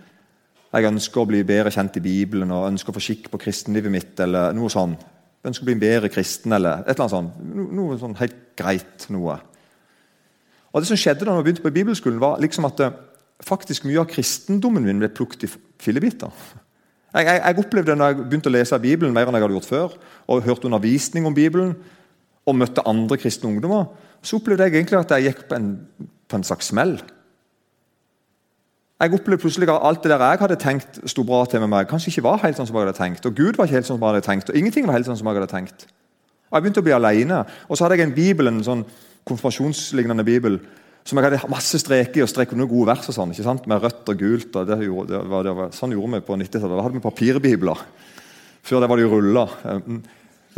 jeg 0.72 0.84
ønsker 0.84 1.22
å 1.22 1.28
bli 1.28 1.44
bedre 1.48 1.70
kjent 1.72 1.96
i 1.96 2.02
Bibelen 2.04 2.50
og 2.52 2.66
ønsker 2.68 2.92
å 2.92 2.96
få 2.98 3.00
skikk 3.00 3.30
på 3.30 3.40
kristenlivet 3.40 3.92
mitt. 3.92 4.20
eller 4.20 4.52
noe 4.52 4.68
sånt. 4.70 5.00
Jeg 5.38 5.48
ønsker 5.48 5.64
å 5.64 5.68
bli 5.68 5.76
en 5.78 5.80
bedre 5.80 6.08
kristen, 6.08 6.52
eller 6.52 6.82
et 6.82 6.88
eller 6.88 7.04
annet 7.06 7.10
sånt. 7.10 7.72
Noe 7.72 7.98
sånn 7.98 8.18
helt 8.18 8.36
greit 8.56 9.06
noe. 9.08 9.38
Og 10.72 10.80
Det 10.80 10.88
som 10.88 10.96
skjedde 10.96 11.24
da 11.24 11.34
jeg 11.34 11.44
begynte 11.44 11.62
på 11.62 11.72
bibelskolen, 11.72 12.20
var 12.20 12.40
liksom 12.40 12.64
at 12.64 12.80
faktisk 13.44 13.86
mye 13.86 14.00
av 14.02 14.08
kristendommen 14.10 14.84
min 14.84 15.02
ble 15.02 15.10
plukket 15.14 15.46
i 15.46 15.50
fillebiter. 15.82 16.32
Jeg, 17.14 17.24
jeg, 17.24 17.40
jeg, 17.40 17.58
opplevde 17.62 17.92
det 17.92 17.98
når 17.98 18.10
jeg 18.10 18.24
begynte 18.24 18.50
å 18.50 18.54
lese 18.54 18.80
Bibelen 18.82 19.14
mer 19.16 19.28
enn 19.28 19.38
jeg 19.38 19.46
hadde 19.46 19.56
gjort 19.56 19.70
før, 19.70 19.94
og 20.28 20.44
hørte 20.44 20.68
undervisning 20.68 21.28
om 21.28 21.36
Bibelen, 21.36 21.76
og 22.48 22.56
møtte 22.56 22.84
andre 22.88 23.18
kristne 23.20 23.50
ungdommer, 23.50 23.86
så 24.24 24.38
opplevde 24.38 24.66
jeg 24.66 24.78
egentlig 24.78 24.98
at 24.98 25.14
jeg 25.14 25.28
gikk 25.28 25.46
på 25.48 25.56
en, 25.56 25.70
på 26.28 26.38
en 26.38 26.44
slags 26.44 26.70
smell. 26.72 26.96
Jeg 28.98 29.14
opplevde 29.14 29.40
plutselig 29.44 29.68
at 29.70 29.84
alt 29.86 30.02
det 30.02 30.10
der 30.10 30.24
jeg 30.24 30.40
hadde 30.40 30.58
tenkt 30.58 30.96
sto 31.06 31.22
bra 31.22 31.44
til 31.46 31.62
med 31.62 31.70
meg, 31.70 31.86
kanskje 31.90 32.10
ikke 32.10 32.24
var 32.26 32.40
helt 32.42 32.58
sånn 32.58 32.66
som 32.66 32.76
jeg 32.76 32.88
hadde 32.88 32.98
tenkt. 32.98 33.28
Og 33.28 33.36
Gud 33.36 33.58
var 33.58 33.68
ikke 33.68 33.78
helt 33.78 33.86
sånn 33.86 34.00
som 34.00 34.06
jeg 34.06 34.16
hadde 34.16 34.26
tenkt, 34.26 34.50
og 34.50 34.58
ingenting 34.58 34.88
var 34.88 34.98
helt 34.98 35.06
sånn 35.06 35.20
som 35.20 35.28
jeg 35.30 35.38
hadde 35.38 35.52
tenkt. 35.52 35.86
Og 36.48 36.56
Jeg 36.56 36.64
begynte 36.64 36.82
å 36.82 36.86
bli 36.88 36.96
alene. 36.96 37.44
Og 37.68 37.76
så 37.76 37.84
hadde 37.84 37.98
jeg 38.00 38.08
en 38.08 38.16
bibel, 38.16 38.50
en 38.50 38.64
sånn 38.64 38.82
konfirmasjonslignende 39.28 40.24
bibel 40.26 40.58
som 41.08 41.16
jeg 41.16 41.24
hadde 41.24 41.48
masse 41.48 41.78
streker 41.80 42.20
i 42.20 42.22
og 42.24 42.28
strek 42.28 42.50
under 42.52 42.68
gode 42.68 42.90
vers 42.90 43.06
og 43.08 43.16
sånn, 43.16 43.30
ikke 43.32 43.46
sant? 43.46 43.66
med 43.70 43.80
rødt 43.80 44.10
og 44.12 44.20
gult. 44.20 44.48
og 44.52 44.68
det, 44.68 44.76
gjorde, 44.84 45.08
det, 45.14 45.20
var, 45.32 45.46
det 45.46 45.54
var, 45.56 45.70
Sånn 45.72 45.94
gjorde 45.96 46.18
vi 46.18 46.26
på 46.26 46.36
90-tallet. 46.36 46.74
Da 46.76 46.84
hadde 46.84 46.98
vi 46.98 47.04
papirbibler. 47.06 47.84
Før 48.68 48.84
det 48.84 48.90
var 48.90 49.00
det 49.00 49.06
jo. 49.06 49.46
Mm. 49.86 50.02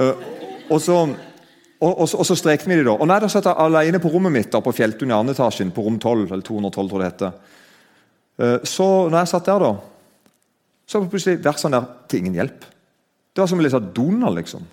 Eh, 0.03 0.25
og 0.71 0.83
så, 0.83 0.97
og, 1.07 1.93
og, 1.93 2.03
og 2.03 2.27
så 2.27 2.39
strekte 2.39 2.67
vi 2.67 2.81
de 2.81 2.89
da. 2.89 2.97
Og 2.97 3.07
når 3.07 3.29
jeg 3.29 3.35
satt 3.37 3.53
alene 3.53 4.03
på 4.03 4.11
rommet 4.11 4.35
mitt 4.35 4.51
da, 4.51 4.63
på 4.65 4.75
Fjelltun 4.75 5.13
i 5.13 5.17
andre 5.17 5.37
etasjen, 5.39 5.71
på 5.77 5.87
rom 5.87 6.01
12, 6.03 6.27
eller 6.27 6.43
212, 6.47 6.91
tror 6.91 7.05
det 7.05 7.13
heter, 7.13 7.63
eh, 8.43 8.59
så 8.67 8.91
når 9.07 9.19
jeg 9.21 9.33
satt 9.37 9.53
der, 9.53 9.69
da, 9.69 10.27
så 10.91 10.99
var 10.99 11.15
plutselig 11.15 11.45
versene 11.47 11.79
der 11.79 11.97
til 12.11 12.25
ingen 12.25 12.43
hjelp. 12.43 12.67
Det 13.31 13.45
var 13.45 13.53
som 13.53 13.63
å 13.63 13.69
lese 13.69 13.85
Donald, 13.95 14.43
liksom. 14.43 14.67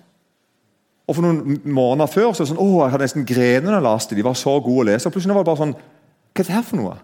Og 1.08 1.16
For 1.16 1.24
noen 1.24 1.60
måneder 1.64 2.10
før 2.12 2.32
så 2.32 2.42
var 2.42 2.46
det 2.46 2.52
sånn, 2.52 2.60
å, 2.60 2.80
jeg 2.82 2.92
hadde 2.92 3.06
nesten 3.06 3.28
grenene 3.28 3.84
leste. 3.84 4.16
De 4.16 4.24
var 4.26 4.36
så 4.36 4.58
gode 4.60 4.82
å 4.84 4.88
lese. 4.90 5.08
Og 5.08 5.14
plutselig 5.14 5.36
var 5.36 5.46
det 5.46 5.50
bare 5.50 5.62
sånn 5.62 5.76
Hva 5.78 6.42
er 6.42 6.48
det 6.48 6.54
her 6.54 6.66
for 6.66 6.80
noe? 6.80 6.96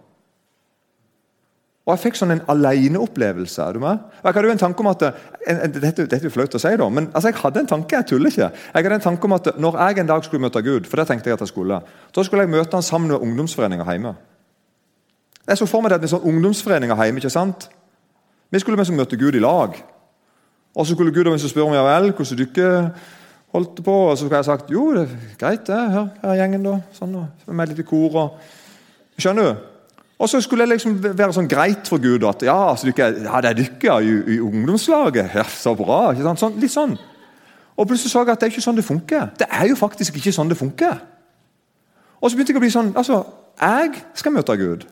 Og 1.84 1.92
Jeg 1.92 2.00
fikk 2.00 2.16
sånn 2.16 2.32
en 2.32 2.42
aleneopplevelse. 2.48 3.60
Er 3.60 3.76
du 3.76 3.82
med? 3.82 4.04
Og 4.22 4.28
jeg 4.28 4.36
hadde 4.36 4.48
jo 4.48 4.52
en 4.54 4.60
tanke 4.60 4.80
om 4.80 4.88
at, 4.88 5.02
en, 5.04 5.58
en, 5.66 5.72
dette, 5.74 6.06
dette, 6.08 6.20
er 6.28 6.32
flaut 6.32 6.56
å 6.56 6.60
si, 6.60 6.70
da, 6.80 6.86
men 6.88 7.10
altså, 7.10 7.28
jeg 7.28 7.40
hadde 7.42 7.60
en 7.60 7.68
tanke, 7.74 7.98
jeg 7.98 8.08
tuller 8.08 8.32
ikke. 8.32 8.46
Jeg 8.56 8.86
hadde 8.86 8.96
en 8.96 9.04
tanke 9.04 9.28
om 9.28 9.36
at 9.36 9.50
Når 9.60 9.76
jeg 9.82 10.00
en 10.00 10.12
dag 10.12 10.24
skulle 10.24 10.44
møte 10.46 10.62
Gud, 10.64 10.88
for 10.88 11.00
det 11.00 11.06
tenkte 11.10 11.28
jeg 11.28 11.36
at 11.36 11.44
jeg 11.44 11.52
skulle, 11.52 11.80
da 11.84 12.24
skulle 12.24 12.46
jeg 12.46 12.52
møte 12.54 12.76
han 12.76 12.86
sammen 12.86 13.12
med 13.12 13.20
ungdomsforeninger 13.20 13.90
hjemme. 13.90 14.14
Jeg 15.44 15.60
så 15.60 15.68
for 15.68 15.84
meg 15.84 15.92
det 15.92 16.00
med 16.00 16.12
sånn 16.14 16.24
ungdomsforeninger 16.24 17.04
hjemme. 17.04 17.20
ikke 17.20 17.32
sant? 17.32 17.68
Vi 18.48 18.62
skulle 18.62 18.80
liksom 18.80 18.96
møte 18.96 19.20
Gud 19.20 19.36
i 19.36 19.44
lag. 19.44 19.76
Og 20.74 20.86
så 20.86 20.96
skulle 20.96 21.12
Gud 21.12 21.28
og 21.28 21.40
spørre 21.40 21.68
om 21.68 21.76
ja 21.76 21.84
vel, 21.84 22.14
hvordan 22.16 22.48
dere 22.56 22.78
holdt 23.54 23.84
på, 23.86 23.92
og 24.08 24.16
så 24.16 24.24
skulle 24.24 24.40
jeg 24.40 24.48
sagt 24.48 24.72
jo, 24.74 24.88
det 24.96 25.04
er 25.06 25.14
greit, 25.38 25.62
det. 25.68 25.78
Her, 25.94 26.08
her 26.22 26.32
er 26.32 26.40
gjengen, 26.42 26.66
da. 26.66 26.74
Sånn, 26.96 27.14
og 27.22 27.54
med 27.54 27.70
litt 27.70 27.84
i 27.84 27.86
kor. 27.86 28.18
Og, 28.18 28.58
skjønner 29.20 29.52
du? 29.52 29.70
Og 30.18 30.30
så 30.30 30.40
skulle 30.42 30.64
det 30.64 30.76
liksom 30.76 30.94
være 31.04 31.34
sånn 31.36 31.50
greit 31.50 31.88
for 31.90 32.02
Gud 32.02 32.22
at 32.28 32.44
ja, 32.46 32.54
altså, 32.70 32.88
dere, 32.88 33.24
ja 33.26 33.40
det 33.42 33.50
er 33.50 33.58
dere 33.58 33.96
i, 34.02 34.12
i, 34.36 34.40
ungdomslaget. 34.42 35.34
Ja, 35.34 35.44
Så 35.44 35.74
bra. 35.78 36.12
ikke 36.12 36.26
sant? 36.26 36.42
Sånn, 36.42 36.58
litt 36.62 36.74
sånn. 36.74 36.94
Og 37.74 37.88
plutselig 37.90 38.12
så 38.12 38.22
jeg 38.22 38.34
at 38.34 38.42
det 38.42 38.46
er 38.46 38.54
ikke 38.54 38.64
sånn 38.64 38.78
det 38.78 38.86
funker. 38.86 39.32
Det 39.38 39.48
er 39.50 39.66
jo 39.70 39.78
faktisk 39.78 40.20
ikke 40.20 40.32
sånn 40.34 40.52
det 40.52 40.58
funker. 40.58 41.00
Og 42.20 42.30
så 42.30 42.36
begynte 42.38 42.54
jeg 42.54 42.60
å 42.60 42.62
bli 42.62 42.72
sånn 42.72 42.92
altså, 42.94 43.24
jeg 43.58 44.04
skal 44.18 44.34
møte 44.34 44.56
Gud. 44.58 44.86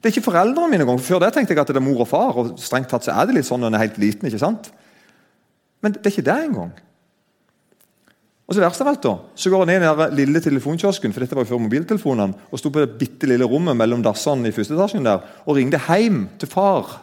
Det 0.00 0.08
er 0.08 0.14
ikke 0.16 0.26
foreldrene 0.30 0.72
mine 0.72 0.84
engang. 0.84 1.00
Før 1.00 1.20
det 1.22 1.34
tenkte 1.36 1.54
jeg 1.54 1.60
at 1.62 1.70
det 1.72 1.80
er 1.80 1.84
mor 1.84 2.02
og 2.04 2.08
far. 2.08 2.36
og 2.40 2.56
strengt 2.60 2.90
tatt 2.92 3.06
så 3.06 3.12
er 3.14 3.28
det 3.28 3.36
litt 3.38 3.48
sånn 3.48 3.62
når 3.64 3.72
en 3.72 3.78
er 3.78 3.84
helt 3.86 4.00
liten. 4.00 4.28
ikke 4.28 4.40
sant? 4.40 4.72
Men 5.84 5.94
det 5.96 6.02
er 6.04 6.12
ikke 6.12 6.26
det 6.26 6.40
engang. 6.48 6.74
Og 8.44 8.52
så 8.52 8.60
verst 8.60 8.82
av 8.84 8.90
alt 8.90 9.04
da, 9.04 9.14
så 9.40 9.50
går 9.50 9.62
han 9.64 9.72
inn 9.72 9.86
i 9.86 9.88
den 9.88 10.16
lille 10.18 10.40
telefonkiosken 10.44 11.14
for 11.14 11.24
dette 11.24 11.36
var 11.36 11.46
jo 11.46 11.54
før 11.54 11.62
mobiltelefonene, 11.64 12.36
og 12.52 12.60
sto 12.60 12.68
på 12.72 12.82
det 12.82 12.98
bitte 13.00 13.28
lille 13.30 13.48
rommet 13.48 13.76
mellom 13.78 14.02
dassene 14.04 14.50
i 14.50 14.54
første 14.54 14.76
etasjen 14.76 15.06
der, 15.06 15.24
og 15.48 15.56
ringte 15.56 15.80
hjem 15.80 16.26
til 16.40 16.50
far, 16.52 16.98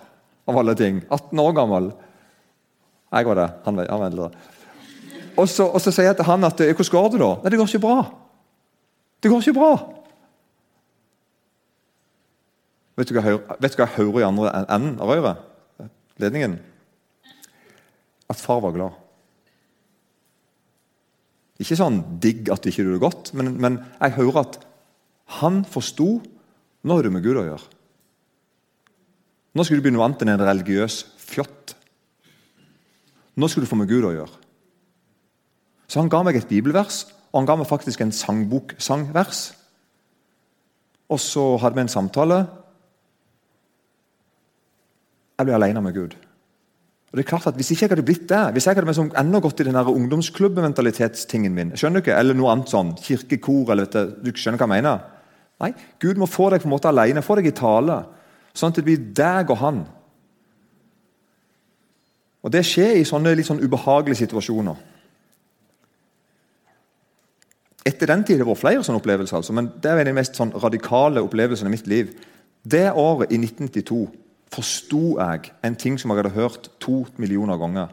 av 0.50 0.58
alle 0.58 0.76
ting. 0.78 1.02
18 1.10 1.42
år 1.42 1.54
gammel. 1.58 1.92
Jeg 3.12 3.28
var 3.28 3.38
det. 3.38 3.48
Han 3.66 3.78
var, 3.78 3.90
han 3.90 4.02
var 4.02 4.12
eldre. 4.12 4.30
Og 5.40 5.50
så, 5.50 5.66
og 5.68 5.82
så, 5.82 5.94
sier 5.94 6.12
jeg 6.12 6.18
til 6.20 6.28
han 6.28 6.44
at 6.44 6.60
'Hvordan 6.60 6.92
går 6.92 7.10
det, 7.12 7.20
da?' 7.20 7.36
'Nei, 7.42 7.50
det 7.50 7.60
går 7.60 7.68
ikke 7.68 7.88
bra.' 7.88 8.06
Det 9.24 9.32
går 9.32 9.42
ikke 9.42 9.60
bra. 9.60 9.74
Vet 12.98 13.10
du 13.10 13.14
hva 13.14 13.38
vet 13.62 13.72
du 13.72 13.78
hva 13.78 13.88
jeg 13.88 13.98
hører 13.98 14.20
i 14.20 14.28
andre 14.28 14.66
enden 14.70 15.00
av 15.00 15.10
røret? 15.10 15.38
Ledningen? 16.18 16.60
At 18.30 18.42
far 18.42 18.60
var 18.60 18.72
glad. 18.72 19.01
Ikke 21.62 21.78
sånn 21.78 22.02
digg 22.24 22.50
at 22.54 22.66
ikke 22.66 22.86
du 22.88 22.94
det 22.96 23.04
godt, 23.04 23.32
men, 23.38 23.54
men 23.62 23.80
jeg 24.00 24.18
hører 24.18 24.42
at 24.42 24.60
han 25.42 25.62
forsto 25.68 26.16
nå 26.82 26.98
har 26.98 27.06
du 27.06 27.14
med 27.14 27.24
Gud 27.24 27.38
å 27.38 27.46
gjøre. 27.46 27.68
Nå 29.54 29.66
skal 29.68 29.78
du 29.78 29.86
bli 29.86 29.94
noe 29.94 30.08
annet 30.08 30.24
enn 30.24 30.34
en 30.34 30.46
religiøs 30.48 31.02
fjott. 31.22 31.76
Nå 33.38 33.50
skal 33.52 33.64
du 33.64 33.70
få 33.70 33.78
med 33.80 33.92
Gud 33.92 34.08
å 34.08 34.14
gjøre. 34.16 34.40
Så 35.92 36.00
han 36.00 36.10
ga 36.12 36.22
meg 36.24 36.40
et 36.40 36.50
bibelvers, 36.50 37.04
og 37.32 37.42
han 37.42 37.50
ga 37.50 37.58
meg 37.60 37.70
faktisk 37.70 38.02
en 38.04 38.14
sangbok-sangvers. 38.16 39.44
Og 41.12 41.20
så 41.20 41.44
hadde 41.62 41.78
vi 41.78 41.84
en 41.84 41.92
samtale. 41.92 42.40
Jeg 45.38 45.48
ble 45.48 45.58
alene 45.58 45.84
med 45.84 45.98
Gud. 45.98 46.16
Og 47.12 47.20
det 47.20 47.26
er 47.26 47.30
klart 47.30 47.48
at 47.48 47.56
Hvis 47.60 47.72
ikke 47.74 47.84
jeg 47.84 47.92
hadde 47.92 48.08
blitt 48.08 48.30
der, 48.30 48.52
hvis 48.56 48.66
jeg 48.66 48.76
hadde 48.76 48.88
liksom 48.88 49.12
enda 49.20 49.40
gått 49.44 49.60
i 49.60 49.68
den 49.68 49.76
ungdomsklubbementalitetstingen 49.76 51.54
min, 51.54 51.74
skjønner 51.76 52.00
du 52.00 52.06
ikke, 52.06 52.16
eller 52.16 52.38
noe 52.38 52.54
annet 52.54 52.72
sånn, 52.72 52.94
kirkekor 52.96 53.74
eller 53.74 53.90
du, 53.92 54.14
du 54.24 54.32
skjønner 54.32 54.62
hva 54.62 54.70
jeg 54.70 54.76
mener? 54.78 55.02
Nei, 55.62 55.74
Gud 56.00 56.18
må 56.18 56.26
få 56.26 56.50
deg 56.50 56.64
på 56.64 56.70
en 56.70 56.74
måte 56.74 56.90
alene, 56.90 57.22
få 57.22 57.36
deg 57.38 57.52
i 57.52 57.56
tale, 57.56 58.00
sånn 58.56 58.72
at 58.72 58.80
det 58.80 58.86
blir 58.88 59.04
deg 59.18 59.52
og 59.52 59.60
han. 59.60 59.84
Og 62.42 62.54
Det 62.56 62.64
skjer 62.66 62.96
i 62.98 63.06
sånne 63.06 63.36
litt 63.38 63.50
sånn 63.50 63.62
ubehagelige 63.62 64.24
situasjoner. 64.24 64.80
Etter 67.86 68.10
den 68.10 68.24
tid 68.24 68.38
har 68.38 68.46
det 68.46 68.50
vært 68.54 68.62
flere 68.62 68.84
sånne 68.86 69.02
opplevelser, 69.02 69.42
altså, 69.42 69.54
men 69.58 69.70
det 69.82 69.90
er 69.90 70.00
en 70.00 70.02
av 70.06 70.10
de 70.10 70.18
mest 70.18 70.38
sånn, 70.38 70.54
radikale 70.64 71.22
opplevelsene 71.26 71.70
i 71.70 71.76
mitt 71.76 71.88
liv. 71.90 72.16
Det 72.62 72.88
året, 72.94 73.34
i 73.34 73.40
1992, 73.42 74.06
forsto 74.52 75.18
jeg 75.20 75.52
en 75.64 75.76
ting 75.76 76.00
som 76.00 76.12
jeg 76.12 76.22
hadde 76.22 76.36
hørt 76.36 76.70
to 76.84 77.06
millioner 77.18 77.58
ganger. 77.58 77.88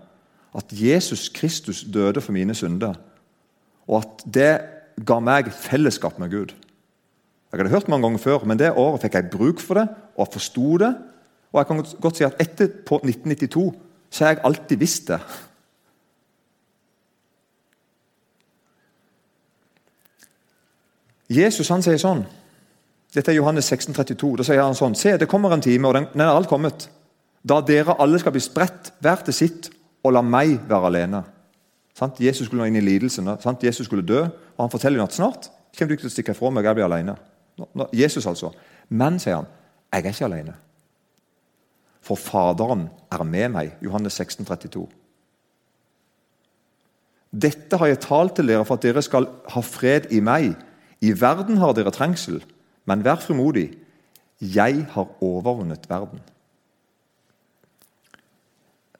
At 0.57 0.73
Jesus 0.73 1.29
Kristus 1.29 1.85
døde 1.85 2.21
for 2.21 2.33
mine 2.33 2.55
synder, 2.55 2.95
og 3.89 4.03
at 4.03 4.25
det 4.35 4.53
ga 5.07 5.19
meg 5.23 5.53
fellesskap 5.55 6.19
med 6.19 6.31
Gud. 6.31 6.55
Jeg 7.53 7.61
hadde 7.61 7.71
hørt 7.71 7.87
det 7.87 7.93
mange 7.93 8.07
ganger 8.07 8.19
før, 8.19 8.45
men 8.45 8.59
det 8.59 8.73
året 8.77 9.03
fikk 9.03 9.15
jeg 9.15 9.31
bruk 9.33 9.61
for 9.61 9.79
det 9.79 9.87
og 10.17 10.29
forsto 10.33 10.77
det. 10.83 10.91
Og 11.53 11.61
jeg 11.61 11.67
kan 11.67 11.85
godt 12.01 12.17
si 12.17 12.25
at 12.27 12.41
etter 12.41 12.69
på 12.87 12.99
1992 13.05 13.69
så 14.11 14.25
har 14.25 14.35
jeg 14.35 14.45
alltid 14.45 14.77
visst 14.77 15.09
det. 15.09 15.21
Jesus 21.29 21.69
han 21.69 21.85
sier 21.85 22.01
sånn 22.01 22.25
Dette 23.15 23.33
er 23.33 23.39
Johannes 23.39 23.69
16, 23.71 23.95
32. 23.97 24.37
Da 24.39 24.45
sier 24.45 24.63
han 24.63 24.77
sånn 24.77 24.97
Se, 24.99 25.15
det 25.17 25.29
kommer 25.31 25.55
en 25.55 25.65
time, 25.65 25.89
og 25.89 25.97
den, 25.97 26.09
er 26.21 26.33
alt 26.33 26.51
kommet, 26.51 26.89
da 27.47 27.61
dere 27.65 27.97
alle 28.03 28.21
skal 28.21 28.35
bli 28.35 28.43
spredt, 28.45 28.93
hver 29.01 29.23
til 29.25 29.37
sitt, 29.37 29.71
og 30.05 30.13
la 30.15 30.23
meg 30.23 30.59
være 30.69 30.91
alene. 30.91 31.23
Sant? 31.97 32.21
Jesus 32.23 32.47
skulle 32.47 32.63
nå 32.63 32.71
inn 32.71 32.79
i 32.79 32.85
lidelsen. 32.85 33.31
Sant? 33.43 33.65
Jesus 33.65 33.89
skulle 33.89 34.07
dø, 34.07 34.21
og 34.29 34.61
han 34.63 34.73
forteller 34.73 35.01
jo 35.01 35.09
at 35.09 35.17
snart 35.17 35.51
kommer 35.79 35.93
du 35.93 35.95
ikke 35.95 36.09
til 36.09 36.11
å 36.11 36.17
stikke 36.17 36.35
fra 36.35 36.51
meg, 36.51 36.67
jeg 36.67 36.75
blir 36.75 36.89
alene. 36.89 37.15
Jesus, 37.95 38.27
altså. 38.27 38.51
Men, 38.91 39.21
sier 39.23 39.37
han, 39.39 39.51
jeg 39.93 40.03
er 40.03 40.11
ikke 40.11 40.27
alene. 40.27 40.55
For 42.03 42.19
Faderen 42.19 42.89
er 43.13 43.25
med 43.27 43.53
meg. 43.55 43.77
Johannes 43.85 44.17
16, 44.19 44.47
32. 44.49 44.87
Dette 47.31 47.79
har 47.79 47.91
jeg 47.91 48.01
talt 48.03 48.39
til 48.39 48.49
dere 48.49 48.65
for 48.67 48.79
at 48.79 48.87
dere 48.87 49.03
skal 49.05 49.29
ha 49.53 49.63
fred 49.63 50.09
i 50.15 50.23
meg. 50.25 50.55
I 51.05 51.13
verden 51.21 51.61
har 51.63 51.77
dere 51.77 51.93
trengsel, 51.95 52.41
men 52.89 53.05
vær 53.05 53.21
frimodig. 53.21 53.69
Jeg 54.41 54.87
har 54.95 55.23
overvunnet 55.25 55.89
verden. 55.91 56.21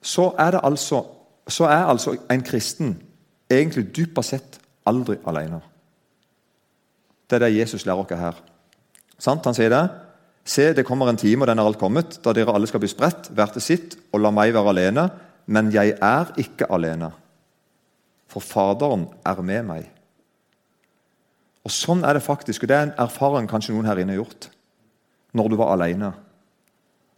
Så 0.01 0.29
er, 0.39 0.59
altså, 0.63 1.03
så 1.47 1.65
er 1.65 1.89
altså 1.91 2.15
en 2.31 2.43
kristen 2.43 2.93
egentlig 3.51 3.89
dypest 3.95 4.35
sett 4.35 4.59
aldri 4.87 5.17
alene. 5.27 5.59
Det 7.29 7.37
er 7.37 7.45
det 7.45 7.57
Jesus 7.57 7.85
lærer 7.85 8.05
oss 8.05 8.19
her. 8.19 8.37
Sant? 9.19 9.45
Han 9.45 9.57
sier 9.57 9.73
det. 9.73 9.83
Se, 10.49 10.71
det 10.73 10.85
kommer 10.87 11.09
en 11.09 11.19
time, 11.19 11.43
og 11.43 11.49
den 11.49 11.59
er 11.59 11.67
alt 11.67 11.77
kommet, 11.77 12.19
da 12.23 12.33
dere 12.33 12.55
alle 12.55 12.67
skal 12.67 12.81
bli 12.81 12.89
spredt, 12.89 13.29
hver 13.35 13.51
til 13.53 13.61
sitt, 13.61 13.97
og 14.13 14.23
la 14.23 14.31
meg 14.33 14.53
være 14.55 14.71
alene. 14.71 15.05
Men 15.45 15.69
jeg 15.73 15.97
er 16.01 16.31
ikke 16.41 16.69
alene, 16.73 17.11
for 18.29 18.41
Faderen 18.45 19.07
er 19.25 19.41
med 19.45 19.67
meg. 19.67 19.98
Og 21.67 21.73
Sånn 21.73 22.05
er 22.07 22.15
det 22.15 22.25
faktisk, 22.25 22.63
og 22.63 22.71
det 22.71 22.77
er 22.77 22.87
en 22.87 22.97
erfaring 23.03 23.49
kanskje 23.49 23.75
noen 23.75 23.87
her 23.89 23.99
inne 23.99 24.15
har 24.15 24.23
gjort. 24.23 24.49
Når 25.35 25.49
du 25.49 25.55
var 25.59 25.73
alene. 25.75 26.13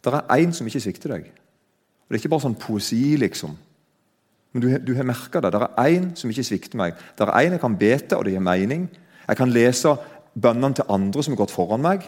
Det 0.02 0.12
er 0.12 0.40
én 0.42 0.52
som 0.52 0.66
ikke 0.66 0.82
svikter 0.82 1.14
deg. 1.14 1.28
Og 1.30 2.08
Det 2.10 2.18
er 2.18 2.22
ikke 2.22 2.32
bare 2.34 2.44
sånn 2.44 2.58
poesi, 2.58 3.16
liksom. 3.20 3.54
Men 4.52 4.62
du, 4.62 4.68
du 4.84 4.94
har 4.98 5.06
merka 5.08 5.40
det. 5.40 5.52
Det 5.54 5.62
er 5.62 5.92
én 5.94 6.10
som 6.18 6.30
ikke 6.30 6.44
svikter 6.44 6.80
meg. 6.80 6.98
Det 7.16 7.24
er 7.24 7.46
én 7.46 7.54
jeg 7.56 7.62
kan 7.62 7.78
be 7.78 7.92
til, 7.98 8.18
og 8.18 8.26
det 8.26 8.34
gir 8.34 8.44
mening. 8.44 8.88
Jeg 9.28 9.38
kan 9.38 9.54
lese 9.54 9.94
bønnene 10.34 10.76
til 10.76 10.90
andre 10.92 11.22
som 11.22 11.32
har 11.32 11.44
gått 11.44 11.54
foran 11.54 11.84
meg. 11.84 12.04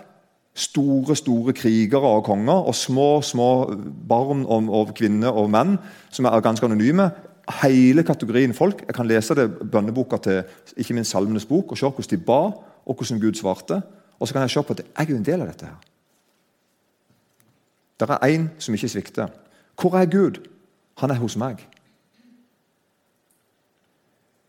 Store 0.55 1.17
store 1.17 1.55
krigere 1.57 2.11
og 2.19 2.27
konger, 2.29 2.67
og 2.69 2.75
små 2.75 3.23
små 3.23 3.49
barn 4.09 4.45
og, 4.45 4.69
og 4.69 4.93
kvinner 4.95 5.35
og 5.35 5.49
menn 5.51 5.79
som 6.15 6.29
er 6.29 6.45
ganske 6.45 6.67
anonyme 6.67 7.09
hele 7.63 8.03
kategorien 8.03 8.55
folk. 8.55 8.85
Jeg 8.87 8.95
kan 8.95 9.07
lese 9.07 9.35
det 9.35 9.49
bønneboka 9.71 10.17
til 10.17 10.43
ikke 10.77 10.95
minst 10.95 11.11
Salmenes 11.11 11.45
bok 11.45 11.73
og 11.73 11.79
se 11.79 11.87
hvordan 11.87 12.11
de 12.11 12.25
ba, 12.25 12.41
og 12.87 12.95
hvordan 12.95 13.21
Gud 13.21 13.35
svarte. 13.35 13.83
Og 14.19 14.29
så 14.29 14.35
kan 14.35 14.43
jeg 14.43 14.51
se 14.51 14.63
på 14.63 14.73
at 14.73 14.85
jeg 14.85 15.11
er 15.11 15.17
en 15.17 15.25
del 15.25 15.41
av 15.41 15.47
dette. 15.47 15.67
her. 15.67 15.77
Det 18.01 18.11
er 18.11 18.39
én 18.39 18.49
som 18.59 18.75
ikke 18.75 18.89
svikter. 18.89 19.29
Hvor 19.81 19.99
er 19.99 20.07
Gud? 20.07 20.49
Han 20.99 21.11
er 21.11 21.15
hos 21.15 21.37
meg. 21.37 21.69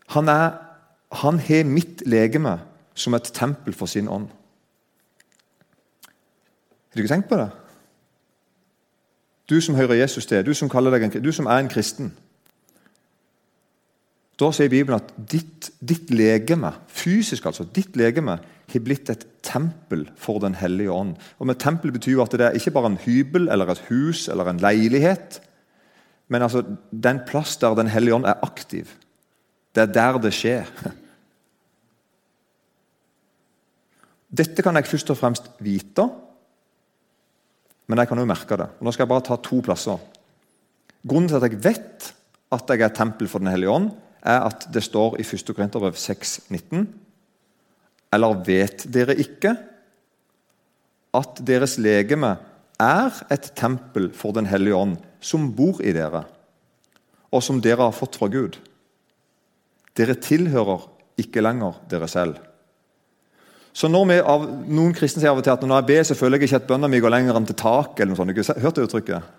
Han, 0.06 0.28
er, 0.28 0.50
han 1.12 1.38
har 1.38 1.64
mitt 1.64 2.02
legeme 2.06 2.60
som 2.94 3.14
et 3.14 3.30
tempel 3.34 3.74
for 3.74 3.86
sin 3.86 4.08
ånd. 4.08 4.28
Har 6.06 6.94
du 6.94 7.02
ikke 7.02 7.14
tenkt 7.14 7.28
på 7.28 7.36
det? 7.36 7.50
Du 9.50 9.60
som 9.60 9.74
hører 9.74 9.94
Jesus 9.94 10.26
til, 10.26 10.46
du 10.46 10.54
som, 10.54 10.68
deg 10.68 11.02
en, 11.02 11.22
du 11.24 11.32
som 11.32 11.46
er 11.46 11.58
en 11.58 11.68
kristen. 11.68 12.12
Da 14.36 14.50
sier 14.52 14.68
Bibelen 14.68 14.98
at 14.98 15.14
ditt, 15.16 15.70
ditt 15.80 16.10
legeme, 16.12 16.74
fysisk 16.92 17.46
altså, 17.48 17.64
ditt 17.64 17.96
legeme, 17.96 18.36
har 18.66 18.82
blitt 18.84 19.08
et 19.12 19.24
tempel 19.46 20.04
for 20.20 20.42
Den 20.42 20.54
hellige 20.58 20.92
ånd. 20.92 21.14
Og 21.38 21.46
med 21.48 21.60
Tempel 21.62 21.92
betyr 21.94 22.18
jo 22.18 22.24
at 22.24 22.34
det 22.34 22.44
er 22.44 22.58
ikke 22.58 22.74
bare 22.74 22.90
en 22.92 23.00
hybel 23.00 23.48
eller 23.48 23.70
et 23.72 23.84
hus 23.88 24.28
eller 24.28 24.50
en 24.50 24.60
leilighet. 24.60 25.40
Men 26.28 26.42
altså, 26.42 26.64
den 26.90 27.22
plass 27.28 27.56
der 27.62 27.74
Den 27.74 27.88
hellige 27.88 28.14
ånd 28.14 28.26
er 28.26 28.42
aktiv. 28.42 28.90
Det 29.74 29.82
er 29.86 29.92
der 29.92 30.18
det 30.18 30.34
skjer. 30.34 30.66
Dette 34.36 34.62
kan 34.62 34.76
jeg 34.76 34.86
først 34.90 35.10
og 35.14 35.16
fremst 35.16 35.44
vite, 35.62 36.08
men 37.86 37.98
jeg 37.98 38.08
kan 38.10 38.18
jo 38.18 38.26
merke 38.26 38.56
det. 38.58 38.66
Og 38.76 38.84
nå 38.84 38.92
skal 38.92 39.06
jeg 39.06 39.12
bare 39.14 39.24
ta 39.28 39.36
to 39.40 39.60
plasser. 39.62 40.00
Grunnen 41.06 41.28
til 41.30 41.38
at 41.38 41.46
jeg 41.46 41.62
vet 41.62 42.12
at 42.52 42.68
jeg 42.68 42.82
er 42.82 42.94
tempel 42.94 43.30
for 43.30 43.38
Den 43.38 43.52
hellige 43.54 43.70
ånd, 43.70 43.92
er 44.24 44.46
at 44.46 44.66
det 44.72 44.84
står 44.84 45.18
i 45.20 45.24
1. 45.26 45.52
Korinterbrev 45.54 45.96
6,19.: 45.98 46.86
Eller 48.12 48.42
vet 48.46 48.86
dere 48.92 49.16
ikke 49.18 49.56
at 51.16 51.40
deres 51.46 51.76
legeme 51.78 52.36
er 52.80 53.12
et 53.32 53.52
tempel 53.56 54.10
for 54.12 54.32
Den 54.32 54.46
hellige 54.46 54.76
ånd, 54.76 54.96
som 55.20 55.52
bor 55.56 55.80
i 55.80 55.92
dere, 55.96 56.24
og 57.32 57.42
som 57.42 57.60
dere 57.60 57.88
har 57.88 57.96
fått 57.96 58.16
fra 58.16 58.28
Gud? 58.28 58.58
Dere 59.96 60.14
tilhører 60.20 60.84
ikke 61.16 61.40
lenger 61.40 61.80
dere 61.88 62.08
selv. 62.08 62.36
Så 63.76 63.88
når 63.92 64.04
vi 64.08 64.20
av, 64.24 64.44
Noen 64.72 64.94
kristne 64.96 65.20
sier 65.20 65.32
av 65.32 65.40
og 65.40 65.44
til 65.44 65.52
at 65.52 65.64
når 65.64 65.82
jeg 65.82 65.88
ber, 65.90 66.04
så 66.08 66.16
føler 66.16 66.40
jeg 66.40 66.48
ikke 66.48 66.60
at 66.62 66.68
bønna 66.68 66.88
mi 66.88 67.00
går 67.04 67.12
lenger 67.12 67.36
enn 67.36 67.48
til 67.48 67.58
taket. 67.60 68.00
eller 68.00 68.14
noe 68.16 68.44
sånt. 68.44 68.62
Hørt 68.62 68.78
det 68.78 68.86
uttrykket? 68.86 69.34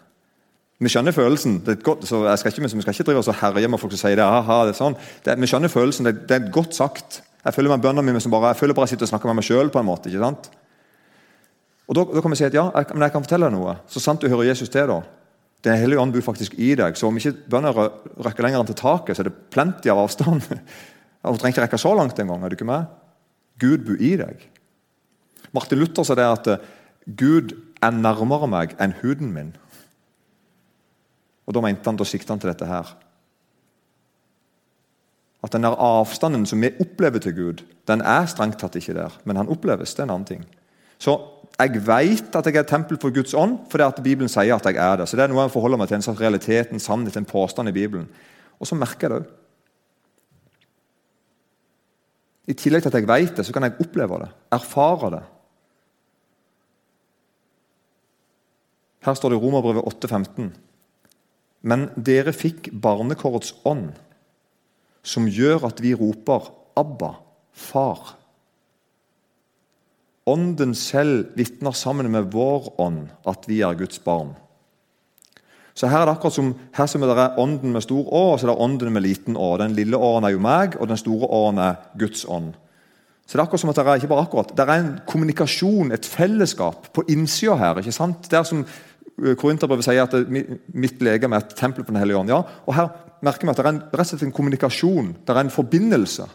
Vi 0.77 0.91
skjønner 0.93 1.15
følelsen. 1.15 1.57
Det 1.65 1.73
er 1.73 1.81
godt, 1.85 2.05
så 2.05 2.19
jeg 2.27 2.39
skal 2.39 2.51
ikke, 2.53 2.69
Vi 2.75 2.81
skal 2.81 2.93
ikke 2.93 3.07
drive 3.09 3.21
oss 3.23 3.31
og 3.31 3.39
herje 3.39 3.67
med 3.67 3.79
folk 3.81 3.93
som 3.95 4.03
sier 4.03 4.19
det. 4.19 4.25
Aha, 4.25 4.59
det 4.65 4.75
er 4.75 4.77
sånn. 4.77 4.97
Det, 5.25 5.33
vi 5.41 5.49
skjønner 5.49 5.73
følelsen. 5.73 6.05
Det, 6.05 6.27
det, 6.29 6.37
er 6.37 6.51
godt 6.53 6.77
sagt. 6.77 7.21
Jeg 7.43 7.55
føler 7.55 7.73
meg 7.73 7.81
bønna 7.81 8.03
mine 8.05 8.21
som 8.21 8.31
bare, 8.31 8.51
jeg 8.53 8.61
føler 8.61 8.77
bare 8.77 8.85
jeg 8.85 8.95
sitter 8.95 9.07
og 9.07 9.13
snakker 9.15 9.31
med 9.31 9.39
meg 9.39 9.47
sjøl. 9.47 9.71
Da, 11.87 12.03
da, 12.03 12.21
kan 12.21 12.33
vi 12.33 12.37
si 12.37 12.45
at 12.45 12.53
ja, 12.53 12.67
jeg, 12.75 12.91
men 12.93 13.07
jeg 13.07 13.15
kan 13.15 13.23
fortelle 13.23 13.49
deg 13.49 13.55
noe. 13.55 13.77
Så 13.89 14.03
sant 14.03 14.21
du 14.21 14.29
hører 14.29 14.51
Jesus 14.51 14.69
til, 14.69 14.91
da. 14.91 15.01
Den 15.65 15.79
hellige 15.81 15.99
ånd 16.03 16.13
bor 16.13 16.25
faktisk 16.29 16.53
i 16.61 16.75
deg. 16.77 16.97
Så 16.99 17.07
om 17.09 17.17
ikke 17.17 17.33
bønna 17.49 17.73
røkker 17.73 18.45
lenger 18.45 18.61
enn 18.61 18.69
til 18.69 18.77
taket, 18.77 19.17
så 19.17 19.23
er 19.23 19.31
det 19.31 19.37
plenty 19.55 19.89
av 19.89 20.03
avstand. 20.03 20.45
Hun 21.25 21.39
trenger 21.41 21.55
ikke 21.55 21.65
rekke 21.65 21.81
så 21.81 21.95
langt 21.97 22.19
engang. 22.21 22.43
Er 22.43 22.53
du 22.53 22.57
ikke 22.59 22.69
med? 22.69 22.91
Gud 23.57 23.87
bor 23.87 23.97
i 23.97 24.13
deg. 24.19 24.43
Martin 25.55 25.81
Luther 25.81 26.05
sa 26.05 26.17
det 26.19 26.27
at 26.27 26.51
eh, 26.53 26.67
Gud 27.17 27.55
er 27.81 27.95
nærmere 27.95 28.49
meg 28.51 28.75
enn 28.83 28.93
huden 29.01 29.31
min. 29.33 29.55
Og 31.47 31.55
Da 31.55 31.61
mente 31.63 31.87
han, 31.87 31.95
da 31.95 32.03
sikta 32.03 32.33
han 32.33 32.39
til 32.43 32.51
dette 32.51 32.67
her. 32.67 32.89
At 35.43 35.53
den 35.53 35.63
der 35.63 35.77
avstanden 35.79 36.45
som 36.45 36.61
vi 36.61 36.73
opplever 36.81 37.19
til 37.23 37.35
Gud, 37.35 37.63
den 37.87 38.01
er 38.01 38.25
strengt 38.27 38.59
tatt 38.59 38.75
ikke 38.75 38.93
der. 38.97 39.15
Men 39.23 39.37
han 39.37 39.49
oppleves. 39.49 39.93
Det 39.95 40.03
er 40.03 40.09
en 40.09 40.15
annen 40.17 40.27
ting. 40.27 40.45
Så 40.99 41.15
jeg 41.59 41.81
vet 41.87 42.35
at 42.35 42.45
jeg 42.45 42.55
er 42.55 42.65
et 42.65 42.69
tempel 42.69 42.99
for 43.01 43.13
Guds 43.13 43.33
ånd, 43.33 43.57
fordi 43.69 43.83
at 43.83 44.03
Bibelen 44.03 44.29
sier 44.29 44.55
at 44.55 44.65
jeg 44.65 44.75
er 44.75 44.97
det. 44.97 45.07
Så 45.09 45.17
det 45.17 45.23
er 45.23 45.31
noe 45.31 45.45
jeg 45.45 45.53
forholder 45.53 45.79
meg 45.79 45.89
til, 45.89 45.97
en 45.97 46.05
slags 46.05 46.21
realitet, 46.21 46.71
en 46.71 46.83
sannhet, 46.83 47.17
en 47.17 47.25
påstand 47.25 47.69
i 47.69 47.75
Bibelen. 47.75 48.09
Og 48.59 48.67
så 48.67 48.75
merker 48.75 49.07
jeg 49.07 49.13
det 49.13 49.21
òg. 49.21 49.33
I 52.47 52.55
tillegg 52.55 52.83
til 52.83 52.93
at 52.93 52.99
jeg 52.99 53.07
vet 53.09 53.39
det, 53.39 53.45
så 53.45 53.53
kan 53.53 53.65
jeg 53.65 53.75
oppleve 53.83 54.21
det, 54.21 54.29
erfare 54.55 55.09
det. 55.17 55.23
Her 59.03 59.17
står 59.17 59.33
det 59.33 59.39
i 59.39 59.41
Romerbrevet 59.41 59.83
8,15.: 60.05 60.53
Men 61.61 61.89
dere 61.95 62.33
fikk 62.35 62.69
barnekårets 62.71 63.53
ånd, 63.65 63.91
som 65.03 65.27
gjør 65.27 65.67
at 65.69 65.81
vi 65.81 65.95
roper 65.95 66.51
'Abba, 66.77 67.15
Far'. 67.53 68.15
Ånden 70.27 70.75
selv 70.75 71.31
vitner 71.35 71.71
sammen 71.71 72.11
med 72.11 72.31
vår 72.31 72.73
ånd 72.77 73.07
at 73.25 73.47
vi 73.47 73.61
er 73.61 73.73
Guds 73.79 73.99
barn. 73.99 74.35
Så 75.77 75.87
Her 75.87 76.01
er 76.01 76.05
det 76.05 76.15
akkurat 76.17 76.33
som 76.33 76.55
her 76.73 76.87
som 76.89 77.03
er 77.03 77.39
ånden 77.39 77.71
med 77.71 77.83
stor 77.85 78.05
Å 78.09 78.23
og 78.33 78.39
så 78.39 78.47
er 78.47 78.51
det 78.51 78.61
ånden 78.65 78.93
med 78.93 79.03
liten 79.03 79.37
Å. 79.37 79.57
Den 79.57 79.75
lille 79.77 79.97
åren 79.97 80.25
er 80.25 80.33
jo 80.33 80.39
meg, 80.39 80.75
og 80.81 80.87
den 80.87 80.97
store 80.97 81.27
åren 81.27 81.57
er 81.61 81.75
Guds 81.97 82.25
ånd. 82.25 82.55
Så 83.27 83.35
Det 83.35 83.39
er 83.39 83.43
akkurat 83.43 83.59
som 83.59 83.69
at 83.69 83.75
det 83.75 83.85
er 83.85 83.99
ikke 83.99 84.07
bare 84.07 84.25
akkurat, 84.25 84.55
det 84.55 84.63
er 84.63 84.73
en 84.73 84.99
kommunikasjon, 85.05 85.91
et 85.91 86.05
fellesskap, 86.05 86.93
på 86.93 87.03
innsida 87.09 87.55
her. 87.55 87.75
ikke 87.77 87.91
sant? 87.91 88.29
Det 88.29 88.39
er 88.39 88.43
som 88.43 88.65
Korinterbrevet 89.17 89.85
sier 89.85 90.03
at 90.05 90.13
mitt 90.29 90.99
legeme 91.01 91.37
er 91.37 91.45
et 91.45 91.55
tempel 91.57 91.85
på 91.85 91.89
Den 91.89 92.01
hellige 92.01 92.19
ånd. 92.19 92.29
Ja, 92.29 92.43
og 92.65 92.75
Her 92.77 92.89
merker 93.25 93.47
vi 93.47 93.53
at 93.53 93.57
det 93.57 93.65
er 93.65 93.71
en, 93.71 93.79
rett 93.89 94.03
og 94.03 94.11
slett 94.11 94.27
en 94.27 94.35
kommunikasjon, 94.35 95.15
det 95.25 95.33
er 95.33 95.39
en 95.41 95.53
forbindelse. 95.53 96.27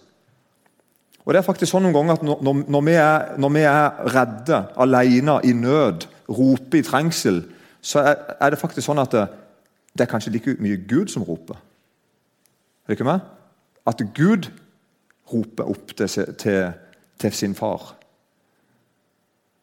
Og 1.22 1.30
det 1.30 1.38
er 1.38 1.46
faktisk 1.46 1.70
sånn 1.70 1.86
noen 1.86 1.94
ganger 1.94 2.18
at 2.18 2.24
når, 2.26 2.64
når, 2.66 2.82
vi, 2.88 2.94
er, 2.98 3.28
når 3.38 3.52
vi, 3.54 3.62
er, 3.70 4.00
redde, 4.16 4.58
alene, 4.82 5.36
i 5.46 5.52
nød, 5.54 6.08
roper 6.32 6.80
i 6.80 6.86
trengsel, 6.86 7.44
så 7.82 8.02
er, 8.02 8.16
er, 8.40 8.50
det 8.50 8.58
faktisk 8.58 8.88
sånn 8.88 9.02
at 9.02 9.14
det, 9.14 9.22
det, 9.94 10.02
er 10.02 10.10
kanskje 10.10 10.34
like 10.34 10.56
mye 10.62 10.80
Gud 10.90 11.12
som 11.14 11.22
roper. 11.26 11.60
Er 12.82 12.90
det 12.90 12.98
ikke 12.98 13.06
meg? 13.06 13.22
At 13.86 14.02
Gud 14.16 14.50
roper 15.30 15.70
opp 15.70 15.94
til, 15.94 16.34
til, 16.42 16.74
til 17.22 17.38
sin 17.38 17.54
far. 17.54 17.92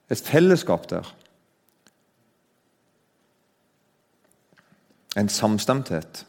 Et 0.10 0.24
fellesskap 0.24 0.88
der. 0.90 1.12
En 5.18 5.30
samstemthet. 5.30 6.26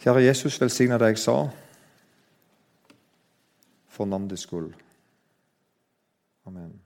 Kjære 0.00 0.22
Jesus, 0.22 0.60
velsigne 0.60 0.98
det 0.98 1.06
jeg 1.06 1.18
sa, 1.18 1.48
for 3.88 4.06
navnets 4.06 4.42
skyld. 4.42 4.74
Amen. 6.46 6.85